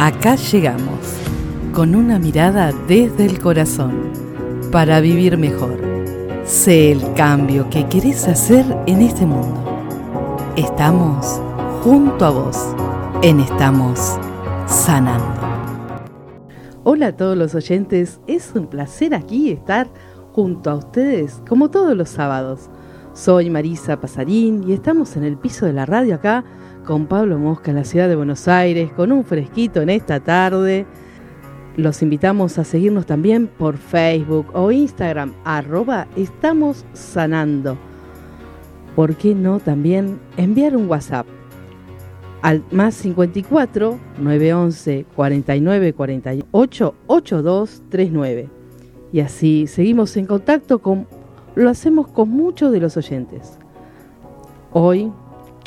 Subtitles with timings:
[0.00, 1.16] Acá llegamos,
[1.72, 4.12] con una mirada desde el corazón,
[4.70, 5.76] para vivir mejor.
[6.44, 9.60] Sé el cambio que querés hacer en este mundo.
[10.54, 11.42] Estamos
[11.82, 12.56] junto a vos
[13.22, 13.98] en Estamos
[14.68, 15.40] Sanando.
[16.84, 19.88] Hola a todos los oyentes, es un placer aquí estar
[20.32, 22.70] junto a ustedes como todos los sábados.
[23.14, 26.44] Soy Marisa Pasarín y estamos en el piso de la radio acá
[26.84, 30.86] con Pablo Mosca en la ciudad de Buenos Aires, con un fresquito en esta tarde.
[31.76, 37.76] Los invitamos a seguirnos también por Facebook o Instagram, arroba estamos sanando.
[38.96, 41.26] ¿Por qué no también enviar un WhatsApp
[42.42, 48.48] al más 54 911 49 48 8239?
[49.12, 51.06] Y así seguimos en contacto con,
[51.54, 53.58] lo hacemos con muchos de los oyentes.
[54.72, 55.12] Hoy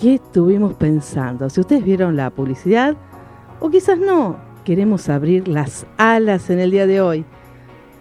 [0.02, 1.48] qué estuvimos pensando.
[1.50, 2.98] Si ustedes vieron la publicidad,
[3.60, 7.24] o quizás no, queremos abrir las alas en el día de hoy,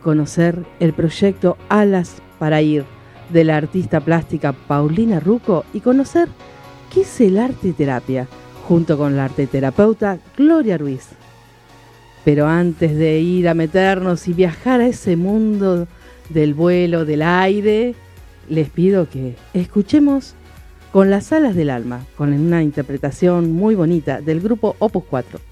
[0.03, 2.87] conocer el proyecto Alas para Ir
[3.29, 6.29] de la artista plástica Paulina Ruco y conocer
[6.93, 8.27] qué es el arte terapia,
[8.67, 11.11] junto con la arte terapeuta Gloria Ruiz.
[12.25, 15.87] Pero antes de ir a meternos y viajar a ese mundo
[16.31, 17.95] del vuelo, del aire,
[18.49, 20.35] les pido que escuchemos
[20.93, 25.50] con las alas del alma, con una interpretación muy bonita del grupo Opus 4.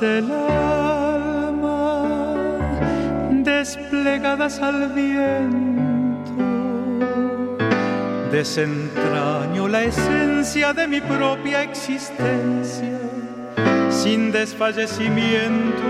[0.00, 2.04] Del alma
[3.30, 6.36] desplegadas al viento.
[8.30, 12.98] Desentraño la esencia de mi propia existencia
[13.90, 15.88] sin desfallecimiento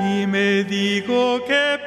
[0.00, 1.85] y me digo que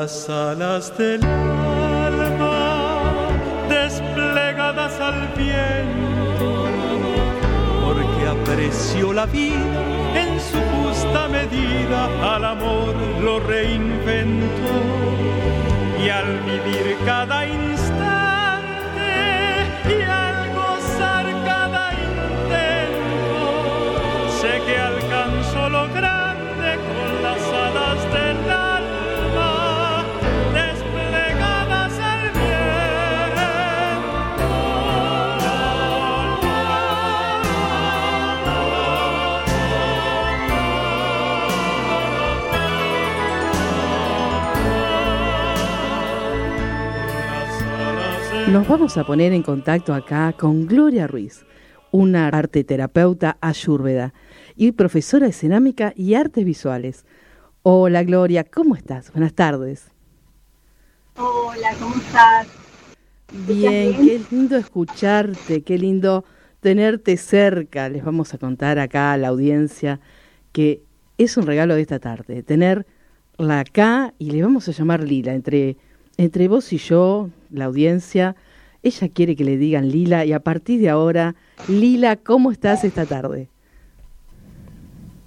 [0.00, 2.58] las alas del alma
[3.68, 6.48] desplegadas al viento,
[7.84, 9.82] porque aprecio la vida
[10.22, 12.00] en su justa medida,
[12.34, 14.72] al amor lo reinvento
[16.04, 17.85] y al vivir cada instante
[48.56, 51.44] Nos vamos a poner en contacto acá con Gloria Ruiz,
[51.90, 54.14] una arte terapeuta ayurveda
[54.56, 57.04] y profesora de cerámica y artes visuales.
[57.62, 59.12] Hola Gloria, ¿cómo estás?
[59.12, 59.90] Buenas tardes.
[61.18, 62.48] Hola, ¿cómo estás?
[63.46, 66.24] Bien, qué lindo escucharte, qué lindo
[66.60, 67.90] tenerte cerca.
[67.90, 70.00] Les vamos a contar acá a la audiencia
[70.52, 70.82] que
[71.18, 72.86] es un regalo de esta tarde, tenerla
[73.60, 75.34] acá y le vamos a llamar Lila.
[75.34, 75.76] Entre,
[76.16, 78.34] entre vos y yo, la audiencia,
[78.86, 81.34] ella quiere que le digan Lila y a partir de ahora,
[81.66, 83.48] Lila, ¿cómo estás esta tarde?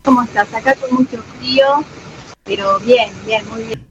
[0.03, 0.53] ¿Cómo estás?
[0.53, 1.65] Acá con mucho frío,
[2.45, 3.85] pero bien, bien, muy bien.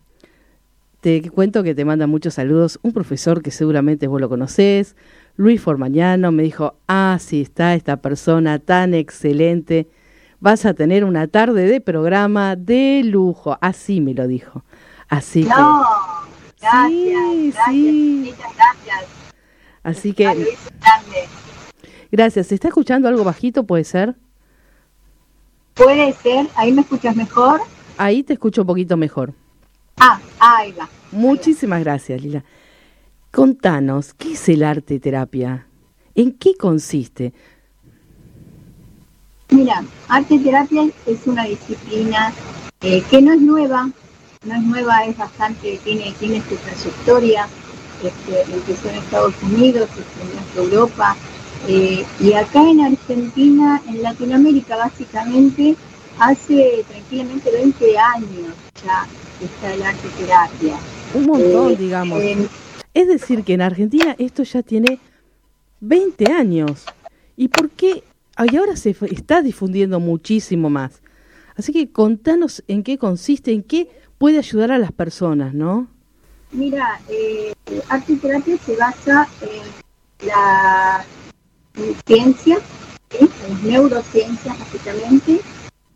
[1.00, 4.96] Te cuento que te manda muchos saludos un profesor que seguramente vos lo conocés,
[5.36, 9.86] Luis Formañano, me dijo, ah, sí, está esta persona tan excelente,
[10.41, 14.64] vas a tener una tarde de programa de lujo, así me lo dijo.
[15.09, 16.60] Así no, que...
[16.60, 18.34] Gracias, sí, gracias, sí.
[18.56, 19.17] gracias.
[19.83, 20.57] Así que...
[22.10, 24.15] Gracias, ¿se está escuchando algo bajito, puede ser?
[25.75, 27.60] Puede ser, ahí me escuchas mejor.
[27.97, 29.34] Ahí te escucho un poquito mejor.
[30.01, 30.89] Ah, ahí va.
[31.13, 32.45] Muchísimas gracias, Lila.
[33.30, 35.66] Contanos, ¿qué es el arte terapia?
[36.15, 37.33] ¿En qué consiste?
[39.51, 42.33] Mira, arte terapia es una disciplina
[42.81, 43.91] eh, que no es nueva,
[44.45, 47.48] no es nueva, es bastante, tiene, tiene su trayectoria,
[48.03, 49.89] este, empezó en Estados Unidos,
[50.56, 51.16] en Europa,
[51.66, 55.74] Eh, y acá en Argentina, en Latinoamérica básicamente,
[56.18, 58.54] hace tranquilamente 20 años
[58.84, 59.06] ya
[59.45, 60.77] está el arte terapia.
[61.15, 62.22] Un montón, digamos.
[62.95, 65.00] es decir, que en Argentina esto ya tiene
[65.80, 66.84] 20 años.
[67.36, 68.04] ¿Y por qué?
[68.50, 71.03] Y ahora se está difundiendo muchísimo más.
[71.56, 75.89] Así que contanos en qué consiste, en qué puede ayudar a las personas, ¿no?
[76.53, 77.53] Mira, eh,
[77.88, 81.04] arte terapia se basa en la
[82.06, 82.59] ciencia,
[83.10, 83.28] en
[83.62, 85.41] neurociencias básicamente,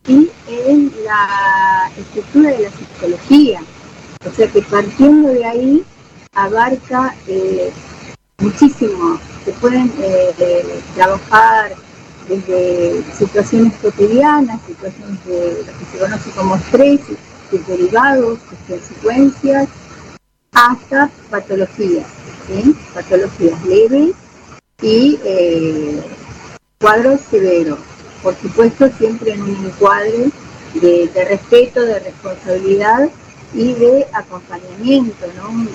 [0.08, 3.60] y en la estructura de la psicología.
[4.24, 5.84] O sea que partiendo de ahí
[6.34, 7.72] abarca eh,
[8.38, 9.18] muchísimo.
[9.44, 11.72] Se pueden eh, eh, trabajar
[12.28, 17.00] desde situaciones cotidianas, situaciones de lo que se conoce como estrés,
[17.50, 19.68] sus derivados, sus consecuencias,
[20.52, 22.06] hasta patologías,
[22.94, 24.14] patologías leves
[24.82, 25.18] y
[26.78, 27.78] cuadros severos.
[28.22, 30.30] Por supuesto, siempre en un encuadre
[30.74, 33.10] de, respeto, de responsabilidad
[33.54, 35.66] y de acompañamiento, ¿no?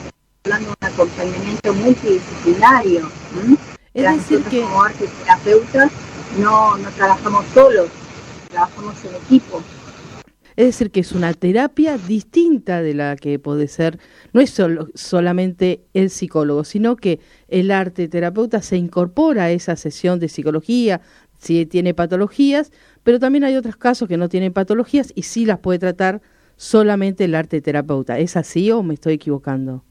[0.46, 3.10] Hablando de un acompañamiento multidisciplinario.
[3.94, 5.92] Es decir que como arteterapeutas
[6.40, 7.90] no, no trabajamos solos,
[8.50, 9.62] trabajamos en equipo.
[10.58, 14.00] Es decir, que es una terapia distinta de la que puede ser,
[14.34, 19.76] no es solo, solamente el psicólogo, sino que el arte terapeuta se incorpora a esa
[19.76, 21.02] sesión de psicología,
[21.38, 22.72] si tiene patologías,
[23.04, 26.24] pero también hay otros casos que no tienen patologías y sí las puede tratar
[26.56, 28.18] solamente el arte terapeuta.
[28.18, 29.84] ¿Es así o me estoy equivocando?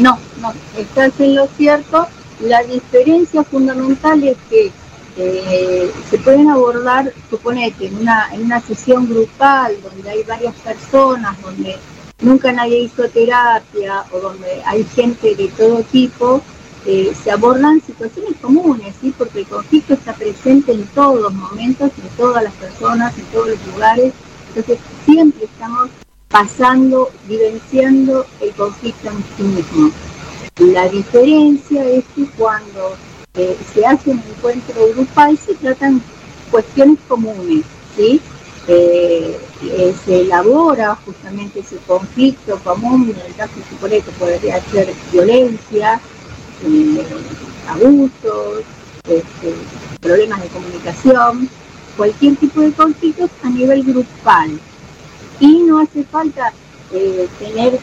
[0.00, 2.06] No, no, estás en lo cierto.
[2.40, 4.70] La diferencia fundamental es que
[5.16, 11.40] eh, se pueden abordar, suponete, en una, en una sesión grupal donde hay varias personas,
[11.42, 11.76] donde
[12.20, 16.40] nunca nadie hizo terapia o donde hay gente de todo tipo,
[16.86, 19.14] eh, se abordan situaciones comunes, ¿sí?
[19.16, 23.50] porque el conflicto está presente en todos los momentos, en todas las personas, en todos
[23.50, 24.12] los lugares,
[24.48, 25.90] entonces siempre estamos
[26.28, 29.90] pasando, vivenciando el conflicto en sí mismo.
[30.58, 32.96] La diferencia es que cuando
[33.34, 36.02] eh, se hace un encuentro grupal se tratan
[36.50, 37.64] cuestiones comunes,
[37.96, 38.20] ¿sí?
[38.68, 39.38] Eh,
[40.04, 46.00] se elabora justamente ese conflicto común, en el caso supone que podría ser violencia,
[46.64, 47.06] eh,
[47.68, 48.64] abusos,
[49.08, 49.54] este,
[50.00, 51.48] problemas de comunicación,
[51.96, 54.60] cualquier tipo de conflictos a nivel grupal.
[55.40, 56.52] Y no hace falta
[56.92, 57.80] eh, tener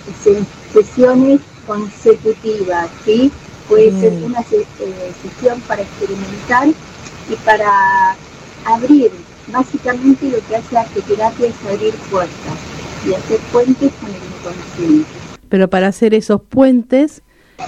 [0.72, 3.32] sesiones consecutivas, ¿sí?
[3.70, 4.24] Puede ser mm.
[4.26, 4.66] una eh,
[5.22, 8.18] sesión para experimentar y para
[8.66, 9.12] abrir.
[9.48, 12.58] Básicamente lo que hace la terapia es abrir puertas
[13.08, 15.10] y hacer puentes con el inconsciente.
[15.48, 17.24] Pero para hacer esos puentes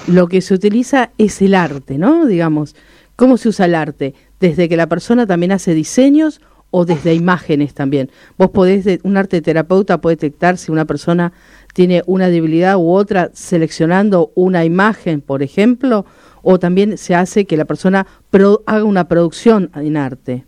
[0.07, 2.25] lo que se utiliza es el arte, ¿no?
[2.25, 2.75] Digamos,
[3.15, 4.13] ¿cómo se usa el arte?
[4.39, 8.09] Desde que la persona también hace diseños o desde imágenes también.
[8.37, 11.33] Vos podés, un arte terapeuta puede detectar si una persona
[11.73, 16.05] tiene una debilidad u otra seleccionando una imagen, por ejemplo,
[16.41, 18.07] o también se hace que la persona
[18.65, 20.45] haga una producción en arte.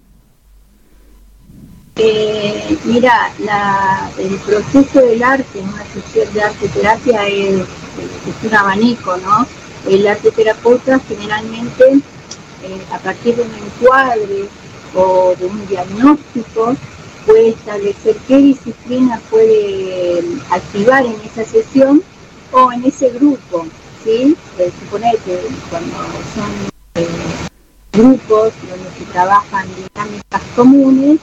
[1.96, 3.32] Eh, mira,
[4.18, 7.62] el proceso del arte en una sesión de arte terapia es,
[8.44, 9.46] un abanico, ¿no?
[9.88, 11.84] El arte terapeuta generalmente,
[12.64, 14.46] eh, a partir de un encuadre
[14.96, 16.76] o de un diagnóstico,
[17.26, 22.04] puede establecer qué disciplina puede eh, activar en esa sesión
[22.52, 23.66] o en ese grupo,
[24.04, 24.36] ¿sí?
[24.80, 25.40] suponer que
[25.70, 25.98] cuando
[26.36, 26.74] son
[27.92, 31.20] grupos donde se trabajan dinámicas comunes,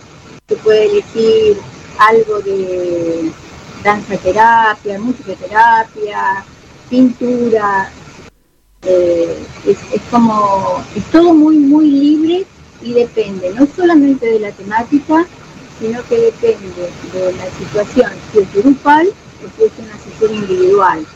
[0.49, 1.59] se puede elegir
[1.99, 3.31] algo de
[3.85, 6.45] danza terapia, música terapia,
[6.89, 7.91] pintura,
[8.83, 9.79] eh, es,
[10.11, 12.47] como, es todo muy, muy libre
[12.83, 15.27] y depende, no solamente de la temática,
[15.81, 21.07] sino que depende de la situación, si es grupal o si es una sesión individual.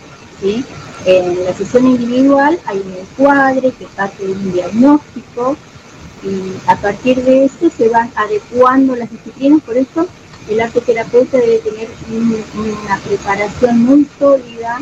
[0.40, 0.64] ¿sí?
[1.04, 5.56] En la sesión individual hay un encuadre que parte de un diagnóstico,
[6.22, 10.08] y a partir de eso se van adecuando las disciplinas, por eso
[10.48, 14.80] el arte terapeuta debe tener una preparación muy sólida,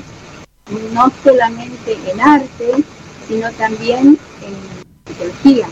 [0.94, 2.84] no solamente en arte,
[3.26, 4.54] sino también en
[5.06, 5.66] psicología,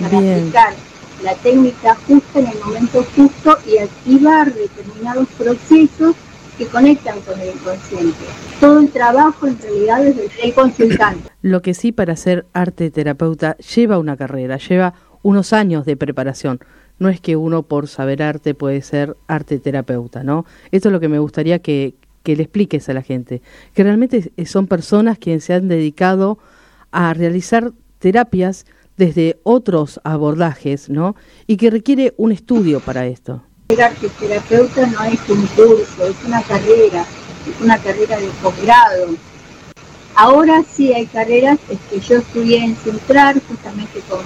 [0.00, 0.74] para aplicar
[1.22, 6.14] la técnica justa en el momento justo y activar determinados procesos
[6.58, 8.24] que conectan con el inconsciente.
[8.60, 11.28] Todo el trabajo en realidad es el consultante.
[11.42, 16.60] Lo que sí para ser arte terapeuta lleva una carrera, lleva unos años de preparación.
[16.98, 20.46] No es que uno por saber arte puede ser arte terapeuta, ¿no?
[20.70, 23.42] Esto es lo que me gustaría que, que le expliques a la gente,
[23.74, 26.38] que realmente son personas quienes se han dedicado
[26.90, 28.64] a realizar terapias
[28.96, 31.16] desde otros abordajes, ¿no?
[31.46, 33.42] Y que requiere un estudio para esto.
[33.68, 37.04] Ser arteterapeuta no es un curso, es una carrera,
[37.48, 39.08] es una carrera de posgrado.
[40.14, 44.24] Ahora sí hay carreras, es que yo estudié en Central justamente con,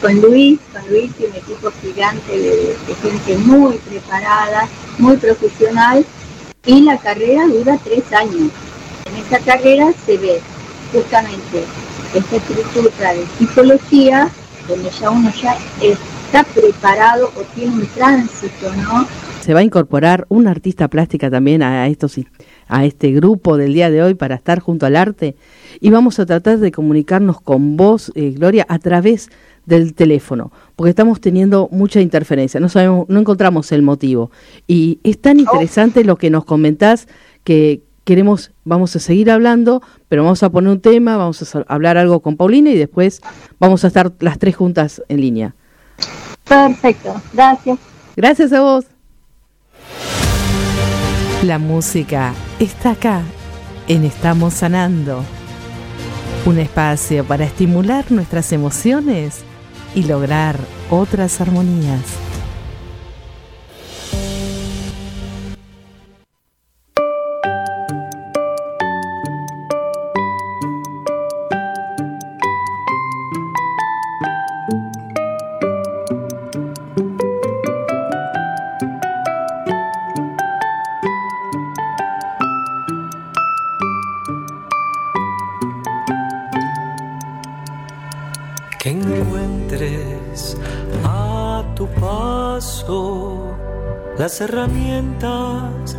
[0.00, 4.68] con Luis, con Luis y un equipo gigante de, de gente muy preparada,
[4.98, 6.04] muy profesional,
[6.64, 8.50] y la carrera dura tres años.
[9.04, 10.40] En esta carrera se ve
[10.92, 11.64] justamente
[12.14, 14.28] esta estructura de psicología,
[14.68, 19.06] donde ya uno ya está preparado o tiene un tránsito, ¿no?
[19.40, 22.16] Se va a incorporar una artista plástica también a estos
[22.68, 25.36] a este grupo del día de hoy para estar junto al arte
[25.80, 29.30] y vamos a tratar de comunicarnos con vos, eh, Gloria, a través
[29.66, 34.30] del teléfono, porque estamos teniendo mucha interferencia, no sabemos, no encontramos el motivo.
[34.66, 37.08] Y es tan interesante lo que nos comentás
[37.44, 41.96] que queremos, vamos a seguir hablando, pero vamos a poner un tema, vamos a hablar
[41.96, 43.20] algo con Paulina y después
[43.58, 45.54] vamos a estar las tres juntas en línea.
[46.48, 47.78] Perfecto, gracias.
[48.16, 48.84] Gracias a vos.
[51.44, 53.22] La música está acá,
[53.88, 55.24] en Estamos Sanando.
[56.44, 59.42] Un espacio para estimular nuestras emociones
[59.94, 60.56] y lograr
[60.90, 62.31] otras armonías.
[94.44, 95.96] Herramientas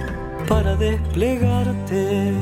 [0.47, 2.33] para desplegarte,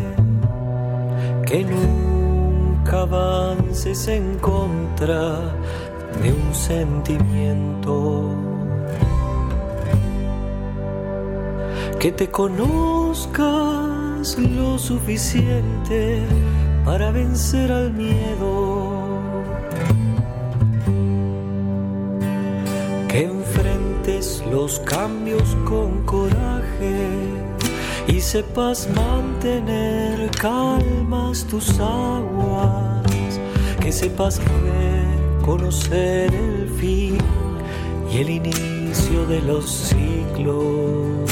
[1.45, 5.39] que nunca avances en contra
[6.21, 8.29] de un sentimiento.
[11.99, 13.47] Que te conozcas
[14.37, 16.23] lo suficiente
[16.83, 18.50] para vencer al miedo.
[24.51, 27.07] Los cambios con coraje
[28.07, 33.39] y sepas mantener calmas tus aguas,
[33.79, 34.41] que sepas
[35.41, 37.17] conocer el fin
[38.13, 41.31] y el inicio de los ciclos,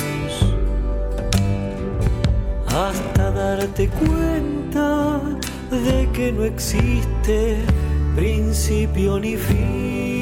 [2.67, 5.19] hasta darte cuenta
[5.69, 7.57] de que no existe
[8.15, 10.18] principio ni fin.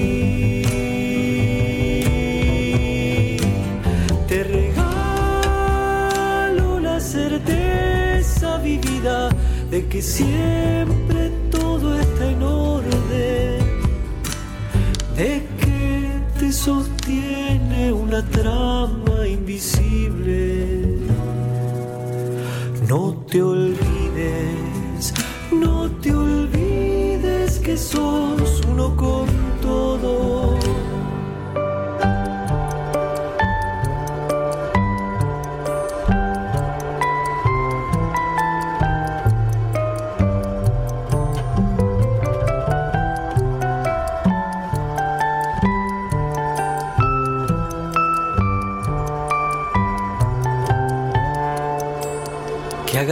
[9.72, 12.57] De que siempre todo está en orden,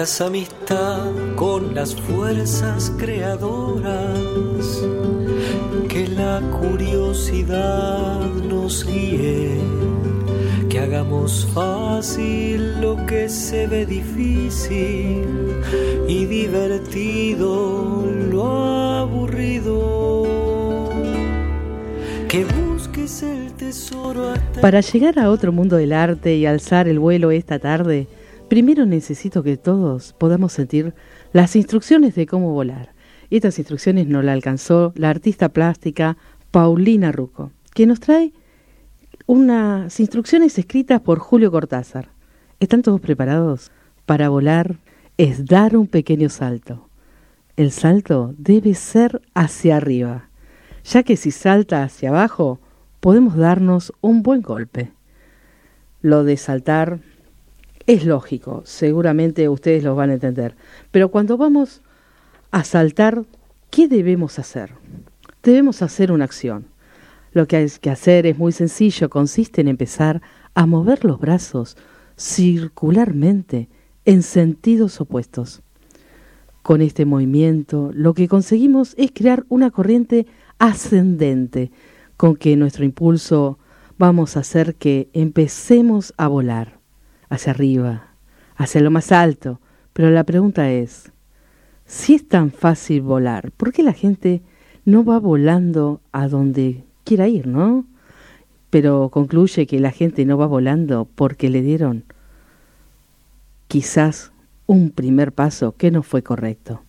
[0.05, 4.83] amistad con las fuerzas creadoras,
[5.89, 9.57] que la curiosidad nos guíe,
[10.69, 15.25] que hagamos fácil lo que se ve difícil
[16.07, 18.45] y divertido lo
[18.99, 20.27] aburrido.
[22.27, 27.31] Que busques el tesoro Para llegar a otro mundo del arte y alzar el vuelo
[27.31, 28.07] esta tarde,
[28.49, 30.93] Primero necesito que todos podamos sentir
[31.33, 32.93] las instrucciones de cómo volar.
[33.31, 36.15] Estas instrucciones nos la alcanzó la artista plástica
[36.51, 38.33] Paulina Ruco, que nos trae
[39.25, 42.09] unas instrucciones escritas por Julio Cortázar.
[42.59, 43.71] ¿Están todos preparados?
[44.05, 44.77] Para volar
[45.17, 46.87] es dar un pequeño salto.
[47.57, 50.29] El salto debe ser hacia arriba,
[50.83, 52.59] ya que si salta hacia abajo,
[52.99, 54.91] podemos darnos un buen golpe.
[56.01, 56.99] Lo de saltar
[57.87, 60.55] es lógico, seguramente ustedes lo van a entender.
[60.91, 61.81] Pero cuando vamos
[62.51, 63.25] a saltar,
[63.69, 64.71] ¿qué debemos hacer?
[65.43, 66.65] Debemos hacer una acción.
[67.31, 70.21] Lo que hay que hacer es muy sencillo, consiste en empezar
[70.55, 71.77] a mover los brazos
[72.17, 73.69] circularmente
[74.05, 75.61] en sentidos opuestos.
[76.63, 80.25] Con este movimiento lo que conseguimos es crear una corriente
[80.57, 81.71] ascendente
[82.17, 83.59] con que nuestro impulso
[83.99, 86.74] vamos a hacer que empecemos a volar
[87.35, 88.07] hacia arriba,
[88.55, 89.59] hacia lo más alto.
[89.93, 91.11] Pero la pregunta es,
[91.85, 94.41] si es tan fácil volar, ¿por qué la gente
[94.83, 97.85] no va volando a donde quiera ir, no?
[98.69, 102.03] Pero concluye que la gente no va volando porque le dieron
[103.67, 104.31] quizás
[104.67, 106.81] un primer paso que no fue correcto.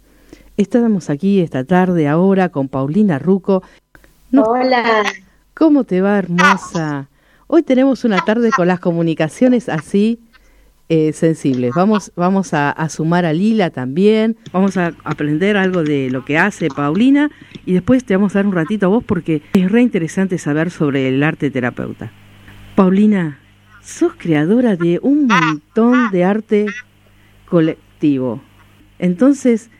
[0.57, 3.63] Estamos aquí esta tarde ahora con Paulina Ruco.
[4.33, 5.05] Hola.
[5.55, 7.09] ¿Cómo te va, hermosa?
[7.47, 10.21] Hoy tenemos una tarde con las comunicaciones así
[10.89, 11.73] eh, sensibles.
[11.75, 16.69] Vamos, vamos a, sumar a Lila también, vamos a aprender algo de lo que hace
[16.69, 17.31] Paulina
[17.65, 20.71] y después te vamos a dar un ratito a vos porque es re interesante saber
[20.71, 22.13] sobre el arte terapeuta.
[22.77, 23.41] Paulina,
[23.83, 26.67] sos creadora de un montón de arte
[27.47, 28.41] colectivo.
[28.99, 29.71] Entonces,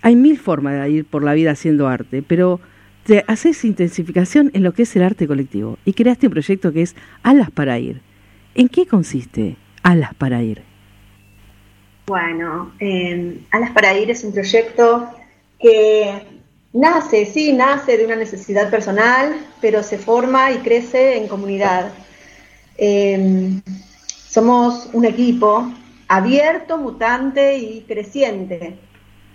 [0.00, 2.60] hay mil formas de ir por la vida haciendo arte, pero
[3.04, 6.82] te haces intensificación en lo que es el arte colectivo y creaste un proyecto que
[6.82, 8.00] es Alas para Ir.
[8.54, 10.62] ¿En qué consiste Alas para Ir?
[12.06, 15.08] Bueno, em, Alas para Ir es un proyecto
[15.60, 16.26] que
[16.72, 21.92] nace, sí, nace de una necesidad personal, pero se forma y crece en comunidad.
[22.76, 23.62] Em,
[24.28, 25.70] somos un equipo
[26.08, 28.76] abierto, mutante y creciente.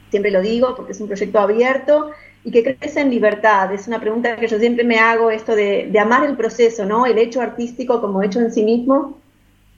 [0.10, 2.12] Siempre lo digo porque es un proyecto abierto
[2.44, 3.74] y que crece en libertad.
[3.74, 7.06] Es una pregunta que yo siempre me hago, esto de, amar el proceso, ¿no?
[7.06, 9.18] El hecho artístico como hecho en sí mismo.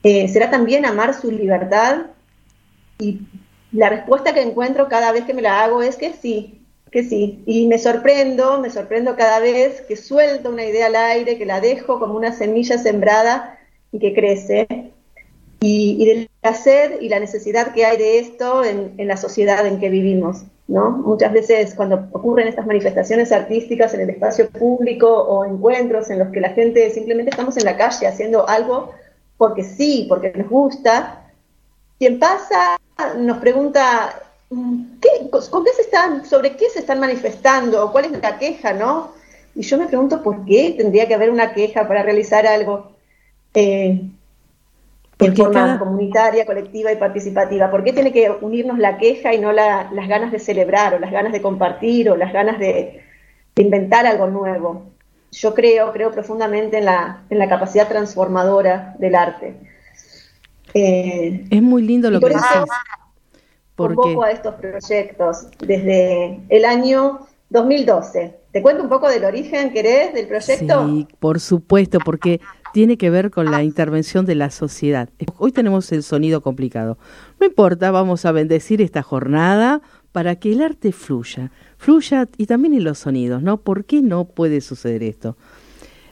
[0.02, 2.06] Eh, ¿Será también amar su libertad?
[2.98, 3.20] Y
[3.72, 7.42] la respuesta que encuentro cada vez que me la hago es que sí, que sí.
[7.46, 11.60] Y me sorprendo, me sorprendo cada vez que suelto una idea al aire, que la
[11.60, 13.58] dejo como una semilla sembrada
[13.90, 14.66] y que crece.
[15.64, 19.78] Y, de la y la necesidad que hay de esto en, en la sociedad en
[19.78, 20.44] que vivimos.
[20.66, 20.90] ¿no?
[20.90, 26.28] Muchas veces cuando ocurren estas manifestaciones artísticas en el espacio público o encuentros en los
[26.28, 28.90] que la gente simplemente estamos en la calle haciendo algo
[29.42, 31.24] porque sí, porque nos gusta,
[31.98, 32.78] quien pasa
[33.18, 38.38] nos pregunta ¿qué, con qué se están, sobre qué se están manifestando, cuál es la
[38.38, 39.10] queja, ¿no?
[39.56, 42.92] Y yo me pregunto por qué tendría que haber una queja para realizar algo.
[43.52, 44.00] Eh,
[45.18, 47.68] en forma comunitaria, colectiva y participativa.
[47.68, 51.10] ¿Por qué tiene que unirnos la queja y no las ganas de celebrar o las
[51.10, 53.02] ganas de compartir o las ganas de,
[53.56, 54.84] inventar algo nuevo?
[55.32, 59.56] Yo creo, creo profundamente en la, en la capacidad transformadora del arte.
[60.74, 62.42] Eh, es muy lindo lo que dices.
[63.74, 68.38] Convoco a estos proyectos desde el año 2012.
[68.52, 70.86] ¿Te cuento un poco del origen, querés, del proyecto?
[70.86, 72.40] Sí, por supuesto, porque
[72.74, 75.08] tiene que ver con la intervención de la sociedad.
[75.38, 76.98] Hoy tenemos el sonido complicado.
[77.40, 79.80] No importa, vamos a bendecir esta jornada
[80.12, 83.56] para que el arte fluya, fluya y también en los sonidos, ¿no?
[83.56, 85.36] ¿Por qué no puede suceder esto?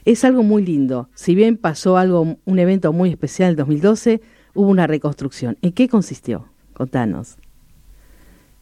[0.04, 1.08] Es algo muy lindo.
[1.14, 4.20] Si bien pasó algo, un evento muy especial en 2012,
[4.54, 5.58] hubo una reconstrucción.
[5.60, 6.48] ¿En qué consistió?
[6.72, 7.36] Contanos.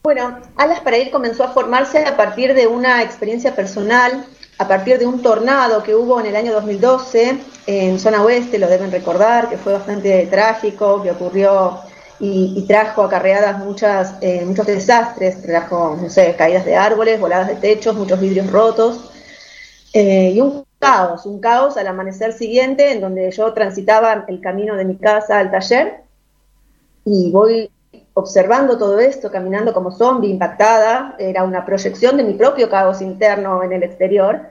[0.03, 4.25] Bueno, Alas para Ir comenzó a formarse a partir de una experiencia personal
[4.59, 8.67] a partir de un tornado que hubo en el año 2012 en zona oeste, lo
[8.67, 11.79] deben recordar, que fue bastante trágico, que ocurrió
[12.19, 17.55] y, trajo acarreadas muchas, eh, muchos desastres, trajo, no sé, caídas de árboles, voladas de
[17.55, 19.11] techos, muchos vidrios rotos,
[19.93, 24.75] eh, y un caos, un caos al amanecer siguiente en donde yo transitaba el camino
[24.75, 26.03] de mi casa al taller
[27.05, 27.71] y voy
[28.13, 33.63] observando todo esto, caminando como zombie, impactada, era una proyección de mi propio caos interno
[33.63, 34.41] en el exterior,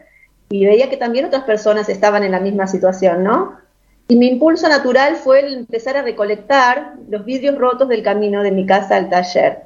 [0.48, 3.58] y veía que también otras personas estaban en la misma situación, ¿no?
[4.08, 8.50] Y mi impulso natural fue el empezar a recolectar los vidrios rotos del camino de
[8.50, 9.64] mi casa al taller.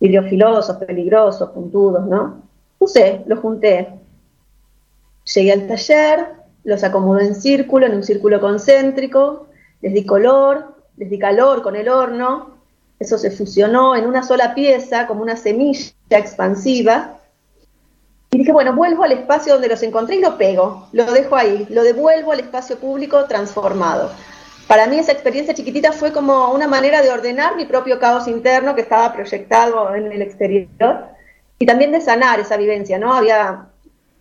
[0.00, 2.42] Vidrios filosos, peligrosos, puntudos, ¿no?
[2.78, 3.88] Puse, los junté.
[5.34, 6.26] Llegué al taller,
[6.64, 9.48] los acomodé en círculo, en un círculo concéntrico,
[9.82, 12.54] les di color, les di calor con el horno,
[12.98, 17.18] eso se fusionó en una sola pieza, como una semilla expansiva.
[18.34, 21.68] Y dije, bueno, vuelvo al espacio donde los encontré y lo pego, lo dejo ahí,
[21.70, 24.10] lo devuelvo al espacio público transformado.
[24.66, 28.74] Para mí esa experiencia chiquitita fue como una manera de ordenar mi propio caos interno
[28.74, 31.04] que estaba proyectado en el exterior
[31.60, 33.14] y también de sanar esa vivencia, ¿no?
[33.14, 33.66] Había,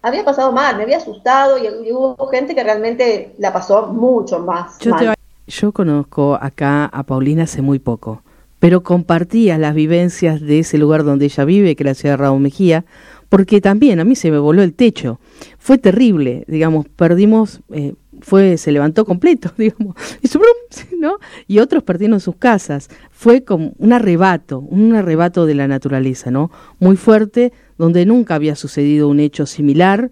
[0.04, 4.78] había pasado mal, me había asustado y, hubo gente que realmente la pasó mucho más
[4.86, 5.16] mal.
[5.48, 8.22] yo conozco acá a Paulina hace muy poco
[8.64, 12.24] pero compartía las vivencias de ese lugar donde ella vive, que es la ciudad de
[12.24, 12.86] Raúl Mejía,
[13.34, 15.20] porque también a mí se me voló el techo.
[15.58, 21.18] Fue terrible, digamos, perdimos, eh, fue, se levantó completo, digamos, y, ¿no?
[21.48, 22.92] y otros perdieron sus casas.
[23.10, 26.52] Fue como un arrebato, un arrebato de la naturaleza, ¿no?
[26.80, 30.12] Muy fuerte, donde nunca había sucedido un hecho similar,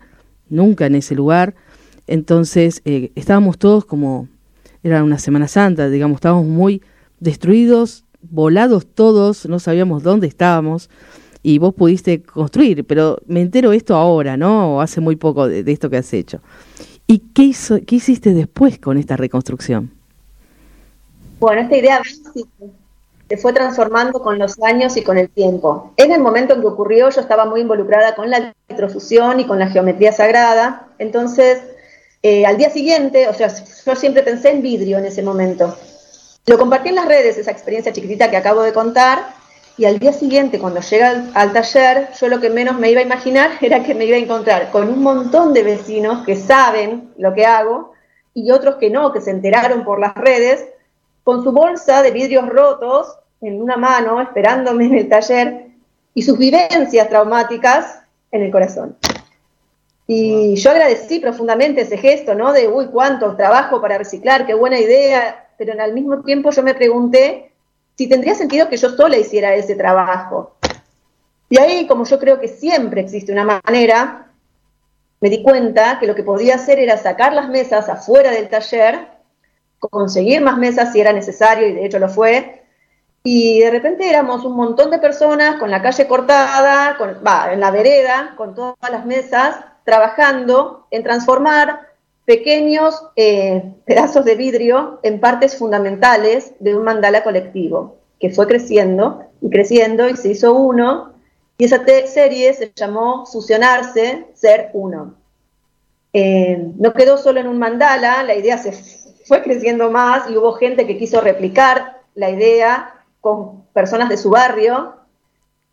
[0.50, 1.54] nunca en ese lugar.
[2.08, 4.30] Entonces eh, estábamos todos como,
[4.82, 6.82] era una Semana Santa, digamos, estábamos muy
[7.20, 10.90] destruidos, volados todos, no sabíamos dónde estábamos
[11.44, 14.76] y vos pudiste construir, pero me entero esto ahora, ¿no?
[14.76, 16.40] O hace muy poco de, esto que has hecho.
[17.08, 19.92] ¿Y qué, hizo, qué hiciste después con esta reconstrucción?
[21.40, 22.02] Bueno, esta idea
[23.28, 25.94] se fue transformando con los años y con el tiempo.
[25.98, 29.58] En el momento en que ocurrió, yo estaba muy involucrada con la vitrofusión y con
[29.58, 31.62] la geometría sagrada, entonces
[32.24, 35.76] eh, al día siguiente, o sea, yo siempre pensé en vidrio en ese momento.
[36.46, 39.34] Lo compartí en las redes, esa experiencia chiquitita que acabo de contar,
[39.78, 43.04] y al día siguiente, cuando llega al, taller, yo lo que menos me iba a
[43.06, 47.34] imaginar era que me iba a encontrar con un montón de vecinos que saben lo
[47.34, 47.94] que hago
[48.34, 50.66] y otros que no, que se enteraron por las redes,
[51.24, 55.68] con su bolsa de vidrios rotos en una mano, esperándome en el taller,
[56.14, 58.98] y sus vivencias traumáticas en el corazón.
[60.08, 62.52] Y yo agradecí profundamente ese gesto, ¿no?
[62.54, 66.74] De, uy, cuánto trabajo para reciclar, qué buena idea, pero al mismo tiempo yo me
[66.74, 67.51] pregunté
[68.02, 70.56] si tendría sentido que yo sola hiciera ese trabajo.
[71.50, 74.32] Y ahí, como yo creo que siempre existe una manera,
[75.20, 79.08] me di cuenta que lo que podía hacer era sacar las mesas afuera del taller,
[79.78, 82.64] conseguir más mesas si era necesario, y de hecho lo fue,
[83.22, 87.20] y de repente éramos un montón de personas con la calle cortada, con,
[87.52, 91.91] en la vereda, con todas las mesas, trabajando en transformar
[92.26, 99.24] pequeños eh, pedazos de vidrio en partes fundamentales de un mandala colectivo, que fue creciendo
[99.42, 101.14] y creciendo y se hizo uno,
[101.58, 105.14] y esa serie se llamó Fusionarse, Ser Uno.
[106.14, 108.72] Eh, no quedó solo en un mandala, la idea se
[109.26, 114.30] fue creciendo más y hubo gente que quiso replicar la idea con personas de su
[114.30, 114.96] barrio.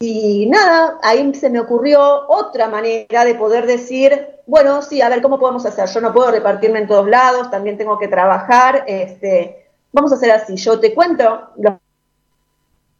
[0.00, 5.20] Y nada, ahí se me ocurrió otra manera de poder decir, bueno, sí, a ver,
[5.20, 5.88] ¿cómo podemos hacer?
[5.88, 8.84] Yo no puedo repartirme en todos lados, también tengo que trabajar.
[8.86, 11.74] Este, vamos a hacer así, yo te cuento los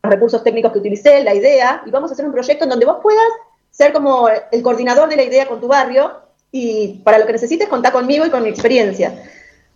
[0.02, 2.98] recursos técnicos que utilicé, la idea, y vamos a hacer un proyecto en donde vos
[3.00, 3.28] puedas
[3.70, 7.68] ser como el coordinador de la idea con tu barrio y para lo que necesites
[7.68, 9.22] contar conmigo y con mi experiencia.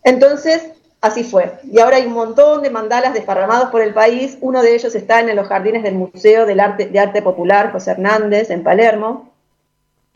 [0.03, 1.53] Entonces, así fue.
[1.65, 4.39] Y ahora hay un montón de mandalas desparramados por el país.
[4.41, 7.91] Uno de ellos está en los jardines del Museo del Arte, de Arte Popular José
[7.91, 9.31] Hernández, en Palermo.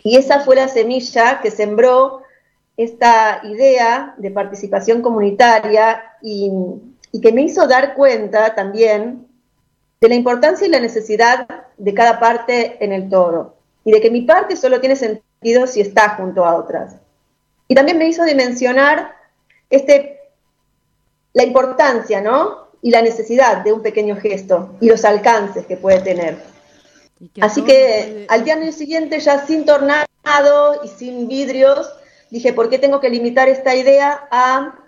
[0.02, 2.22] Y esa fue la semilla que sembró
[2.76, 6.50] esta idea de participación comunitaria y,
[7.20, 9.26] que me hizo dar cuenta también
[10.02, 14.10] de la importancia y la necesidad de cada parte en el todo y de que
[14.10, 16.96] mi parte solo tiene sentido si está junto a otras.
[17.68, 19.16] Y también me hizo dimensionar
[19.70, 20.15] este,
[21.36, 22.68] la importancia ¿no?
[22.80, 26.38] y la necesidad de un pequeño gesto y los alcances que puede tener.
[27.42, 30.06] Así que al día siguiente, ya sin tornado
[30.82, 31.92] y sin vidrios,
[32.30, 34.78] dije, ¿por qué tengo que limitar esta idea a...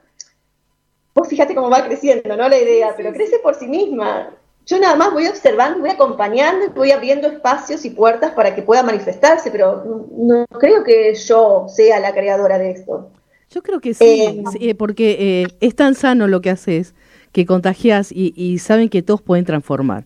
[1.14, 2.48] Vos fíjate cómo va creciendo, ¿no?
[2.48, 4.30] La idea, pero crece por sí misma.
[4.64, 8.62] Yo nada más voy observando, voy acompañando y voy abriendo espacios y puertas para que
[8.62, 13.10] pueda manifestarse, pero no creo que yo sea la creadora de esto.
[13.50, 16.94] Yo creo que sí, eh, eh, porque eh, es tan sano lo que haces
[17.32, 20.04] que contagias y, y saben que todos pueden transformar.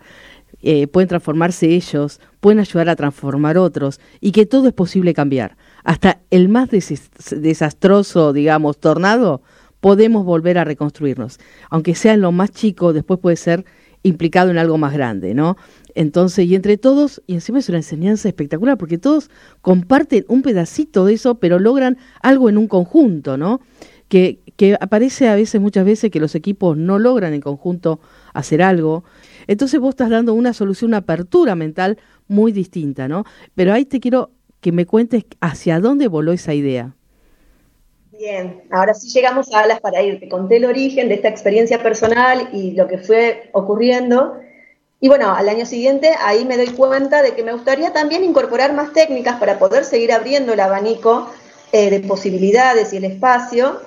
[0.64, 5.56] Eh, pueden transformarse ellos, pueden ayudar a transformar otros y que todo es posible cambiar.
[5.82, 9.42] Hasta el más desastroso, digamos, tornado,
[9.80, 11.40] podemos volver a reconstruirnos.
[11.68, 13.64] Aunque sea en lo más chico, después puede ser
[14.02, 15.56] implicado en algo más grande, ¿no?
[15.94, 21.04] Entonces, y entre todos, y encima es una enseñanza espectacular, porque todos comparten un pedacito
[21.04, 23.60] de eso, pero logran algo en un conjunto, ¿no?
[24.08, 28.00] Que, que aparece a veces, muchas veces, que los equipos no logran en conjunto
[28.34, 29.04] hacer algo,
[29.46, 33.24] entonces vos estás dando una solución, una apertura mental muy distinta, ¿no?
[33.54, 36.94] Pero ahí te quiero que me cuentes hacia dónde voló esa idea.
[38.18, 40.20] Bien, ahora sí llegamos a Alas para ir.
[40.20, 44.38] Te conté el origen de esta experiencia personal y lo que fue ocurriendo.
[45.00, 48.74] Y bueno, al año siguiente ahí me doy cuenta de que me gustaría también incorporar
[48.74, 51.30] más técnicas para poder seguir abriendo el abanico
[51.72, 53.80] eh, de posibilidades y el espacio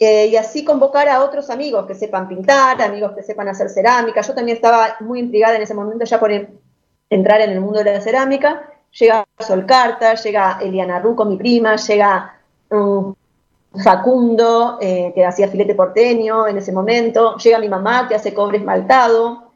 [0.00, 4.22] eh, y así convocar a otros amigos que sepan pintar, amigos que sepan hacer cerámica.
[4.22, 6.30] Yo también estaba muy intrigada en ese momento ya por
[7.10, 8.70] entrar en el mundo de la cerámica.
[8.98, 13.14] Llega Sol Carta, llega Eliana Ruco, mi prima, llega um,
[13.82, 18.58] Facundo, eh, que hacía filete porteño en ese momento, llega mi mamá, que hace cobre
[18.58, 19.52] esmaltado,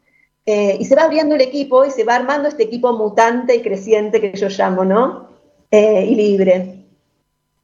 [0.46, 3.62] eh, y se va abriendo el equipo y se va armando este equipo mutante y
[3.62, 5.30] creciente que yo llamo, ¿no?
[5.72, 6.80] y libre.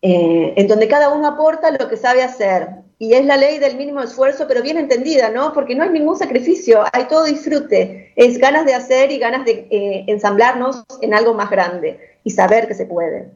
[0.08, 2.68] Eh, en donde cada uno aporta lo que sabe hacer.
[2.98, 5.52] Y es la ley del mínimo esfuerzo, pero bien entendida, ¿no?
[5.52, 8.12] Porque no hay ningún sacrificio, hay todo disfrute.
[8.14, 12.68] Es ganas de hacer y ganas de eh, ensamblarnos en algo más grande y saber
[12.68, 13.30] que se puede.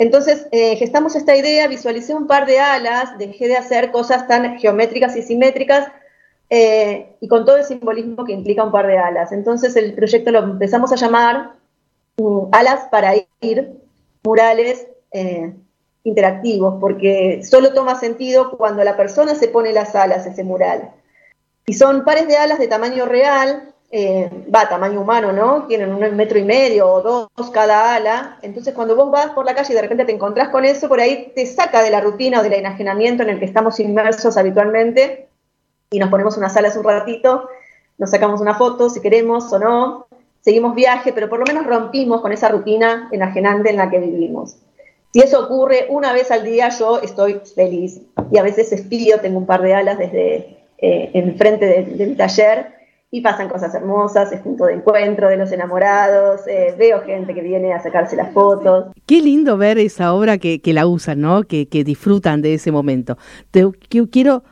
[0.00, 4.58] Entonces, eh, gestamos esta idea, visualicé un par de alas, dejé de hacer cosas tan
[4.58, 5.92] geométricas y simétricas
[6.48, 9.30] eh, y con todo el simbolismo que implica un par de alas.
[9.30, 11.52] Entonces, el proyecto lo empezamos a llamar
[12.16, 13.72] mm, Alas para ir,
[14.24, 15.52] murales eh,
[16.04, 20.92] interactivos, porque solo toma sentido cuando la persona se pone las alas, ese mural.
[21.66, 25.66] Y son pares de alas de tamaño real, eh, va, tamaño humano, ¿no?
[25.66, 28.38] Tienen un metro y medio o dos cada ala.
[28.42, 31.00] Entonces, cuando vos vas por la calle y de repente te encontrás con eso, por
[31.00, 35.28] ahí te saca de la rutina o del enajenamiento en el que estamos inmersos habitualmente
[35.90, 37.48] y nos ponemos unas alas un ratito,
[37.98, 40.06] nos sacamos una foto si queremos o no,
[40.40, 44.56] seguimos viaje, pero por lo menos rompimos con esa rutina enajenante en la que vivimos.
[45.12, 48.00] Si eso ocurre una vez al día, yo estoy feliz.
[48.30, 52.79] Y a veces espío, tengo un par de alas desde eh, enfrente del taller
[53.12, 57.40] y pasan cosas hermosas, es punto de encuentro de los enamorados, eh, veo gente que
[57.40, 58.92] viene a sacarse las fotos.
[59.04, 61.42] Qué lindo ver esa obra que, la usan, ¿no?
[61.42, 63.18] Que, que, disfrutan de ese momento.
[63.50, 63.68] Te,
[64.10, 64.44] quiero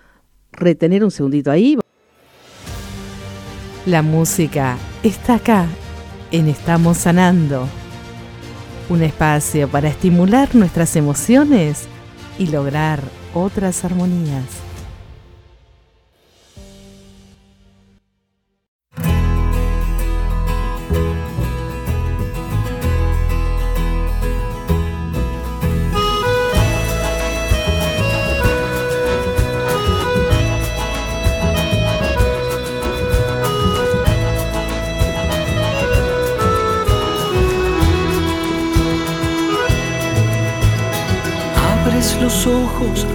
[0.50, 1.78] retener un segundito ahí.
[3.86, 5.66] La música está acá,
[6.32, 7.64] en Estamos Sanando.
[8.90, 11.86] Un espacio para estimular nuestras emociones
[12.38, 13.00] y lograr
[13.34, 14.67] otras armonías.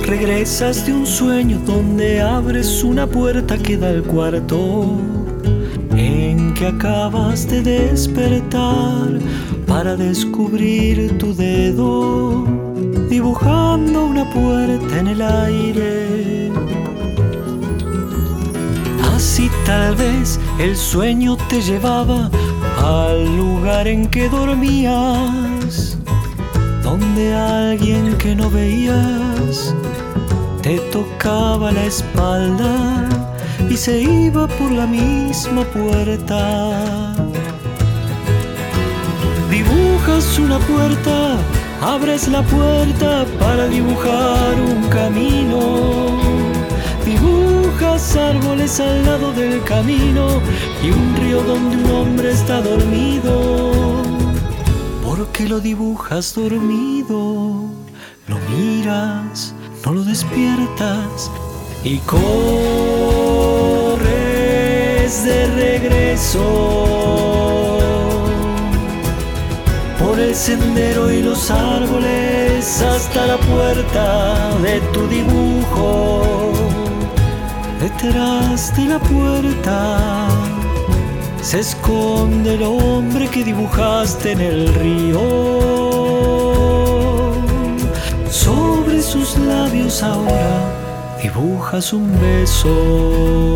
[0.05, 4.97] Regresas de un sueño donde abres una puerta que da al cuarto
[5.95, 9.19] en que acabas de despertar
[9.67, 12.45] para descubrir tu dedo
[13.09, 16.51] dibujando una puerta en el aire.
[19.15, 22.29] Así tal vez el sueño te llevaba
[22.77, 25.52] al lugar en que dormías
[26.97, 29.73] donde alguien que no veías
[30.62, 33.10] te tocaba la espalda
[33.67, 37.15] y se iba por la misma puerta.
[39.49, 41.38] Dibujas una puerta,
[41.82, 45.62] abres la puerta para dibujar un camino.
[47.03, 50.25] Dibujas árboles al lado del camino
[50.84, 54.12] y un río donde un hombre está dormido
[55.33, 57.65] que lo dibujas dormido,
[58.27, 61.31] lo miras, no lo despiertas
[61.83, 62.23] y corres
[65.25, 66.39] de regreso.
[69.99, 76.53] Por el sendero y los árboles hasta la puerta de tu dibujo.
[77.79, 80.27] Detrás de la puerta
[81.43, 85.19] se esconde el hombre que dibujaste en el río.
[88.29, 93.53] Sobre sus labios ahora dibujas un beso.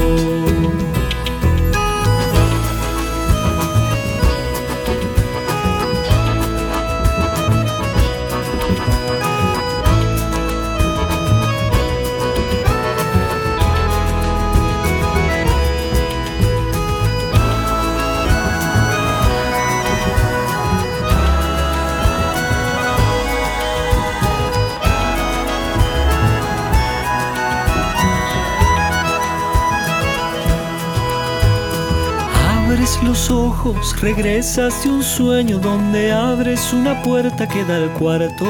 [33.29, 38.45] Ojos, regresas de un sueño donde abres una puerta que da al cuarto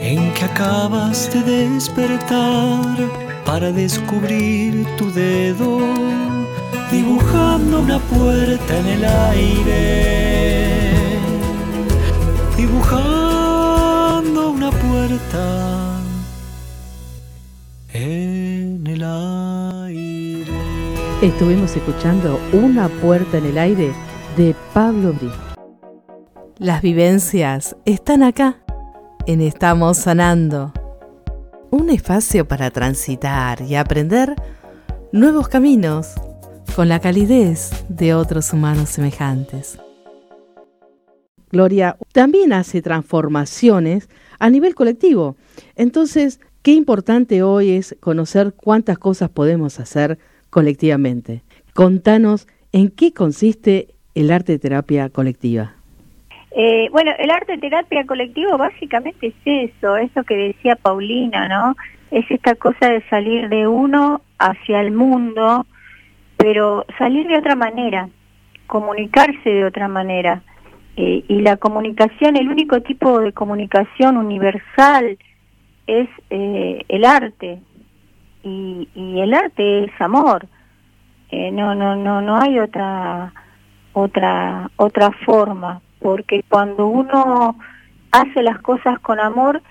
[0.00, 2.96] en que acabas de despertar
[3.44, 5.80] para descubrir tu dedo
[6.90, 10.68] dibujando una puerta en el aire,
[12.56, 15.91] dibujando una puerta
[21.22, 23.92] Estuvimos escuchando Una puerta en el aire
[24.36, 25.30] de Pablo Bri.
[26.58, 28.56] Las vivencias están acá,
[29.28, 30.72] en Estamos Sanando.
[31.70, 34.34] Un espacio para transitar y aprender
[35.12, 36.08] nuevos caminos
[36.74, 39.78] con la calidez de otros humanos semejantes.
[41.52, 44.08] Gloria también hace transformaciones
[44.40, 45.36] a nivel colectivo.
[45.76, 50.18] Entonces, qué importante hoy es conocer cuántas cosas podemos hacer
[50.52, 51.40] colectivamente.
[51.72, 55.72] Contanos en qué consiste el arte terapia colectiva.
[56.54, 59.34] Eh, bueno, el arte terapia colectivo básicamente es
[59.72, 61.74] eso, eso que decía Paulina, ¿no?
[62.10, 65.64] Es esta cosa de salir de uno hacia el mundo,
[66.36, 68.10] pero salir de otra manera,
[68.66, 70.42] comunicarse de otra manera.
[70.98, 75.16] Eh, y la comunicación, el único tipo de comunicación universal
[75.86, 77.60] es eh, el arte.
[78.42, 80.46] Y, y, el arte es amor.
[81.30, 83.32] Eh, no, no, no, no hay otra,
[83.92, 87.56] otra, otra forma porque cuando uno
[88.10, 89.62] hace las cosas con amor,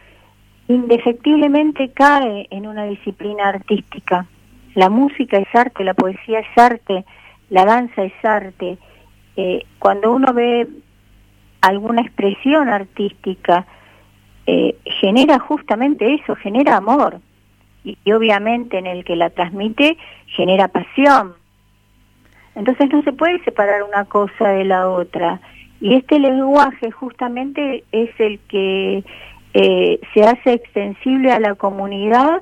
[0.67, 4.25] indefectiblemente cae en una disciplina artística.
[4.73, 7.05] La música es arte, la poesía es arte,
[7.49, 8.77] la danza es arte.
[9.35, 10.67] Eh, cuando uno ve
[11.59, 13.67] alguna expresión artística,
[14.47, 17.19] eh, genera justamente eso, genera amor.
[17.83, 21.33] Y, obviamente en el que la transmite genera pasión.
[22.55, 25.39] Entonces no se puede separar una cosa de la otra.
[25.79, 29.03] Y este lenguaje justamente es el que
[29.53, 32.41] eh, se hace extensible a la comunidad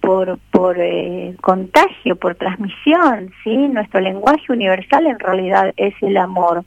[0.00, 3.56] por, por eh, contagio, por transmisión, ¿sí?
[3.68, 6.64] Nuestro lenguaje universal en realidad es el amor.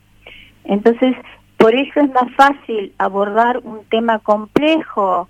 [0.66, 1.16] Entonces,
[1.58, 5.30] por eso es más fácil abordar un tema complejo.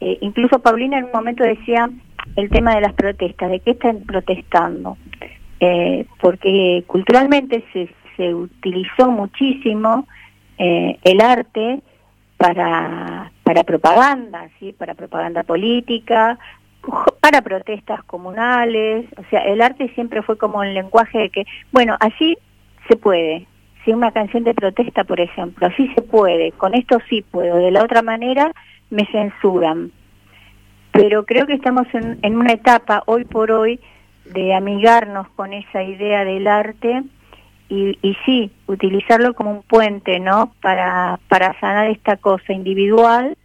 [0.00, 1.90] Eh, incluso Paulina en un momento decía
[2.36, 4.96] el tema de las protestas, de qué están protestando.
[6.20, 10.06] porque culturalmente se, se utilizó muchísimo
[10.58, 11.80] eh, el arte
[12.36, 14.74] para, para propaganda, ¿sí?
[14.74, 16.38] para propaganda política,
[17.20, 21.96] para protestas comunales, o sea, el arte siempre fue como un lenguaje de que, bueno,
[22.00, 22.36] así
[22.88, 23.46] se puede,
[23.84, 27.70] si una canción de protesta, por ejemplo, así se puede, con esto sí puedo, de
[27.70, 28.52] la otra manera
[28.90, 29.92] me censuran.
[31.00, 33.80] Pero creo que estamos en, en una etapa, hoy por hoy,
[34.26, 37.02] de amigarnos con esa idea del arte
[37.68, 40.52] y, y, sí, utilizarlo como un puente, ¿no?
[40.60, 43.36] Para, para sanar esta cosa individual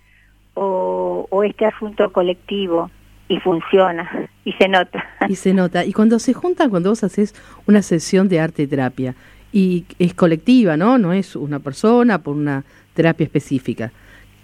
[0.54, 2.92] o, o este asunto colectivo.
[3.28, 5.04] Y funciona, y se nota.
[5.28, 5.84] Y se nota.
[5.84, 7.34] Y cuando se juntan, cuando vos haces
[7.66, 9.16] una sesión de arte terapia,
[9.52, 10.98] y es colectiva, ¿no?
[10.98, 12.64] No es una persona por una
[12.94, 13.92] terapia específica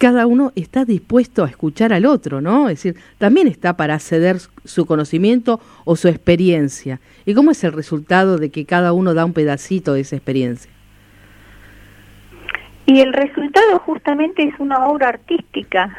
[0.01, 2.69] cada uno está dispuesto a escuchar al otro, ¿no?
[2.69, 6.99] Es decir, también está para ceder su conocimiento o su experiencia.
[7.23, 10.71] ¿Y cómo es el resultado de que cada uno da un pedacito de esa experiencia?
[12.87, 15.95] Y el resultado justamente es una obra artística.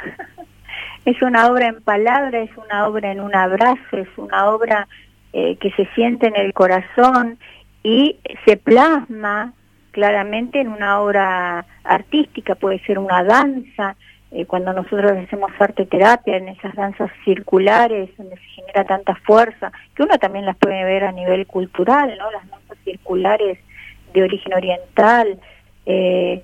[1.05, 4.89] es una obra en palabras, es una obra en un abrazo, es una obra
[5.33, 7.39] eh, que se siente en el corazón
[7.85, 9.53] y se plasma
[9.93, 13.97] claramente en una obra artística, puede ser una danza,
[14.33, 19.71] eh, cuando nosotros hacemos arte terapia, en esas danzas circulares, donde se genera tanta fuerza,
[19.95, 22.31] que uno también las puede ver a nivel cultural, ¿no?
[22.31, 23.59] Las danzas circulares
[24.15, 25.39] de origen oriental,
[25.85, 26.43] eh,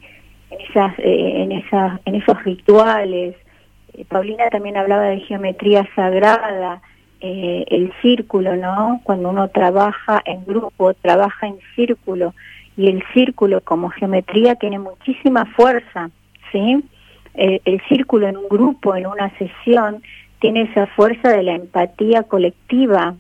[0.51, 3.35] en, esas, eh, en, esas, en esos rituales.
[4.09, 6.83] Paulina también hablaba de geometría sagrada,
[7.21, 9.01] el círculo, ¿no?
[9.03, 12.33] Cuando uno trabaja en grupo, trabaja en círculo,
[12.79, 16.11] y el círculo como geometría tiene muchísima fuerza,
[16.53, 16.83] ¿sí?
[17.35, 20.01] El, círculo en un grupo, en una sesión,
[20.41, 23.17] tiene esa fuerza de la empatía colectiva.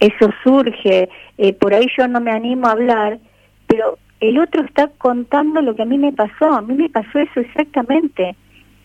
[0.00, 3.18] Eso surge, eh, por ahí yo no me animo a hablar,
[3.66, 7.18] pero el otro está contando lo que a mí me pasó, a mí me pasó
[7.18, 8.34] eso exactamente,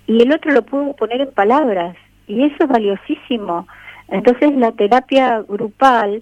[0.08, 1.96] y el otro lo pudo poner en palabras,
[2.28, 3.66] y eso es valiosísimo.
[4.10, 6.22] Entonces la terapia grupal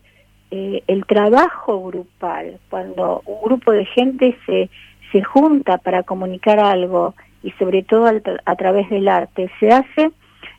[0.52, 4.70] eh, el trabajo grupal, cuando un grupo de gente se,
[5.12, 8.10] se junta para comunicar algo y sobre todo
[8.46, 10.12] a través del arte, se hace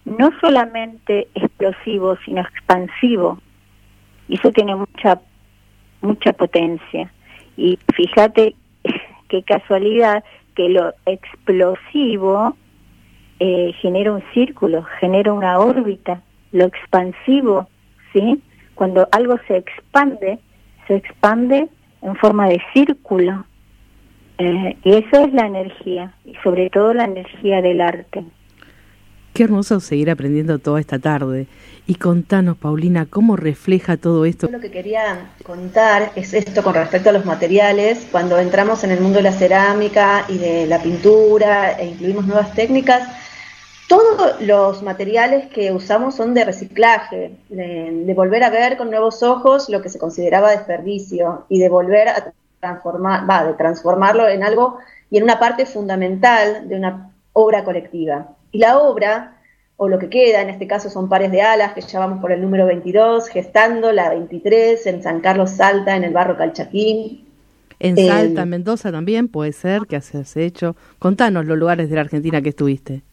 [0.04, 3.38] no solamente explosivo, sino expansivo.
[4.28, 5.20] Y eso tiene mucha,
[6.00, 7.12] mucha potencia.
[7.56, 8.54] Y fíjate
[9.28, 10.24] qué casualidad
[10.54, 12.56] que lo explosivo
[13.40, 16.22] eh, genera un círculo, genera una órbita,
[16.52, 17.68] lo expansivo,
[18.12, 18.42] ¿sí?
[18.78, 20.38] Cuando algo se expande,
[20.86, 21.68] se expande
[22.00, 23.44] en forma de círculo.
[24.38, 28.24] Eh, y eso es la energía, y sobre todo la energía del arte.
[29.34, 31.48] Qué hermoso seguir aprendiendo toda esta tarde.
[31.88, 34.48] Y contanos, Paulina, ¿cómo refleja todo esto?
[34.48, 38.06] Lo que quería contar es esto con respecto a los materiales.
[38.12, 42.54] Cuando entramos en el mundo de la cerámica y de la pintura e incluimos nuevas
[42.54, 43.08] técnicas,
[43.88, 49.70] todos los materiales que usamos son de reciclaje, de, volver a ver con nuevos ojos
[49.70, 54.78] lo que se consideraba desperdicio y de volver a transformar, va, de transformarlo en algo
[55.10, 58.28] y en una parte fundamental de una obra colectiva.
[58.52, 59.38] Y la obra,
[59.78, 62.30] o lo que queda, en este caso son pares de alas, que ya vamos por
[62.30, 67.26] el número 22, gestando la 23 en San Carlos Salta, en el barro Calchaquín.
[67.80, 70.76] En Salta, en Mendoza también puede ser que has hecho.
[70.98, 73.07] Contanos los lugares de la Argentina que estuviste.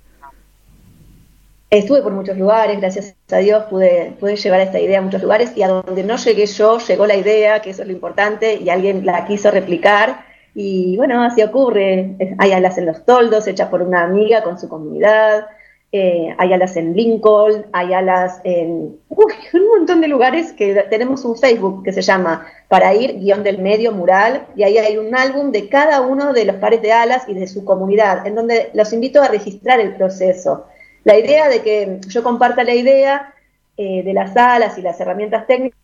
[1.70, 5.52] Estuve por muchos lugares, gracias a Dios pude, pude llevar esta idea a muchos lugares
[5.58, 8.70] y a donde no llegué yo, llegó la idea, que eso es lo importante, y
[8.70, 10.26] alguien la quiso replicar.
[10.54, 12.16] Y bueno, así ocurre.
[12.38, 15.48] Hay alas en los toldos, hechas por una amiga con su comunidad.
[15.92, 21.38] Eh, hay alas en Lincoln, hay alas en un montón de lugares que tenemos un
[21.38, 25.52] Facebook que se llama Para ir, guion del medio, mural, y ahí hay un álbum
[25.52, 28.94] de cada uno de los pares de alas y de su comunidad, en donde los
[28.94, 30.66] invito a registrar el proceso
[31.06, 33.34] la idea de que yo comparta la idea
[33.78, 35.78] eh, de las salas y las herramientas técnicas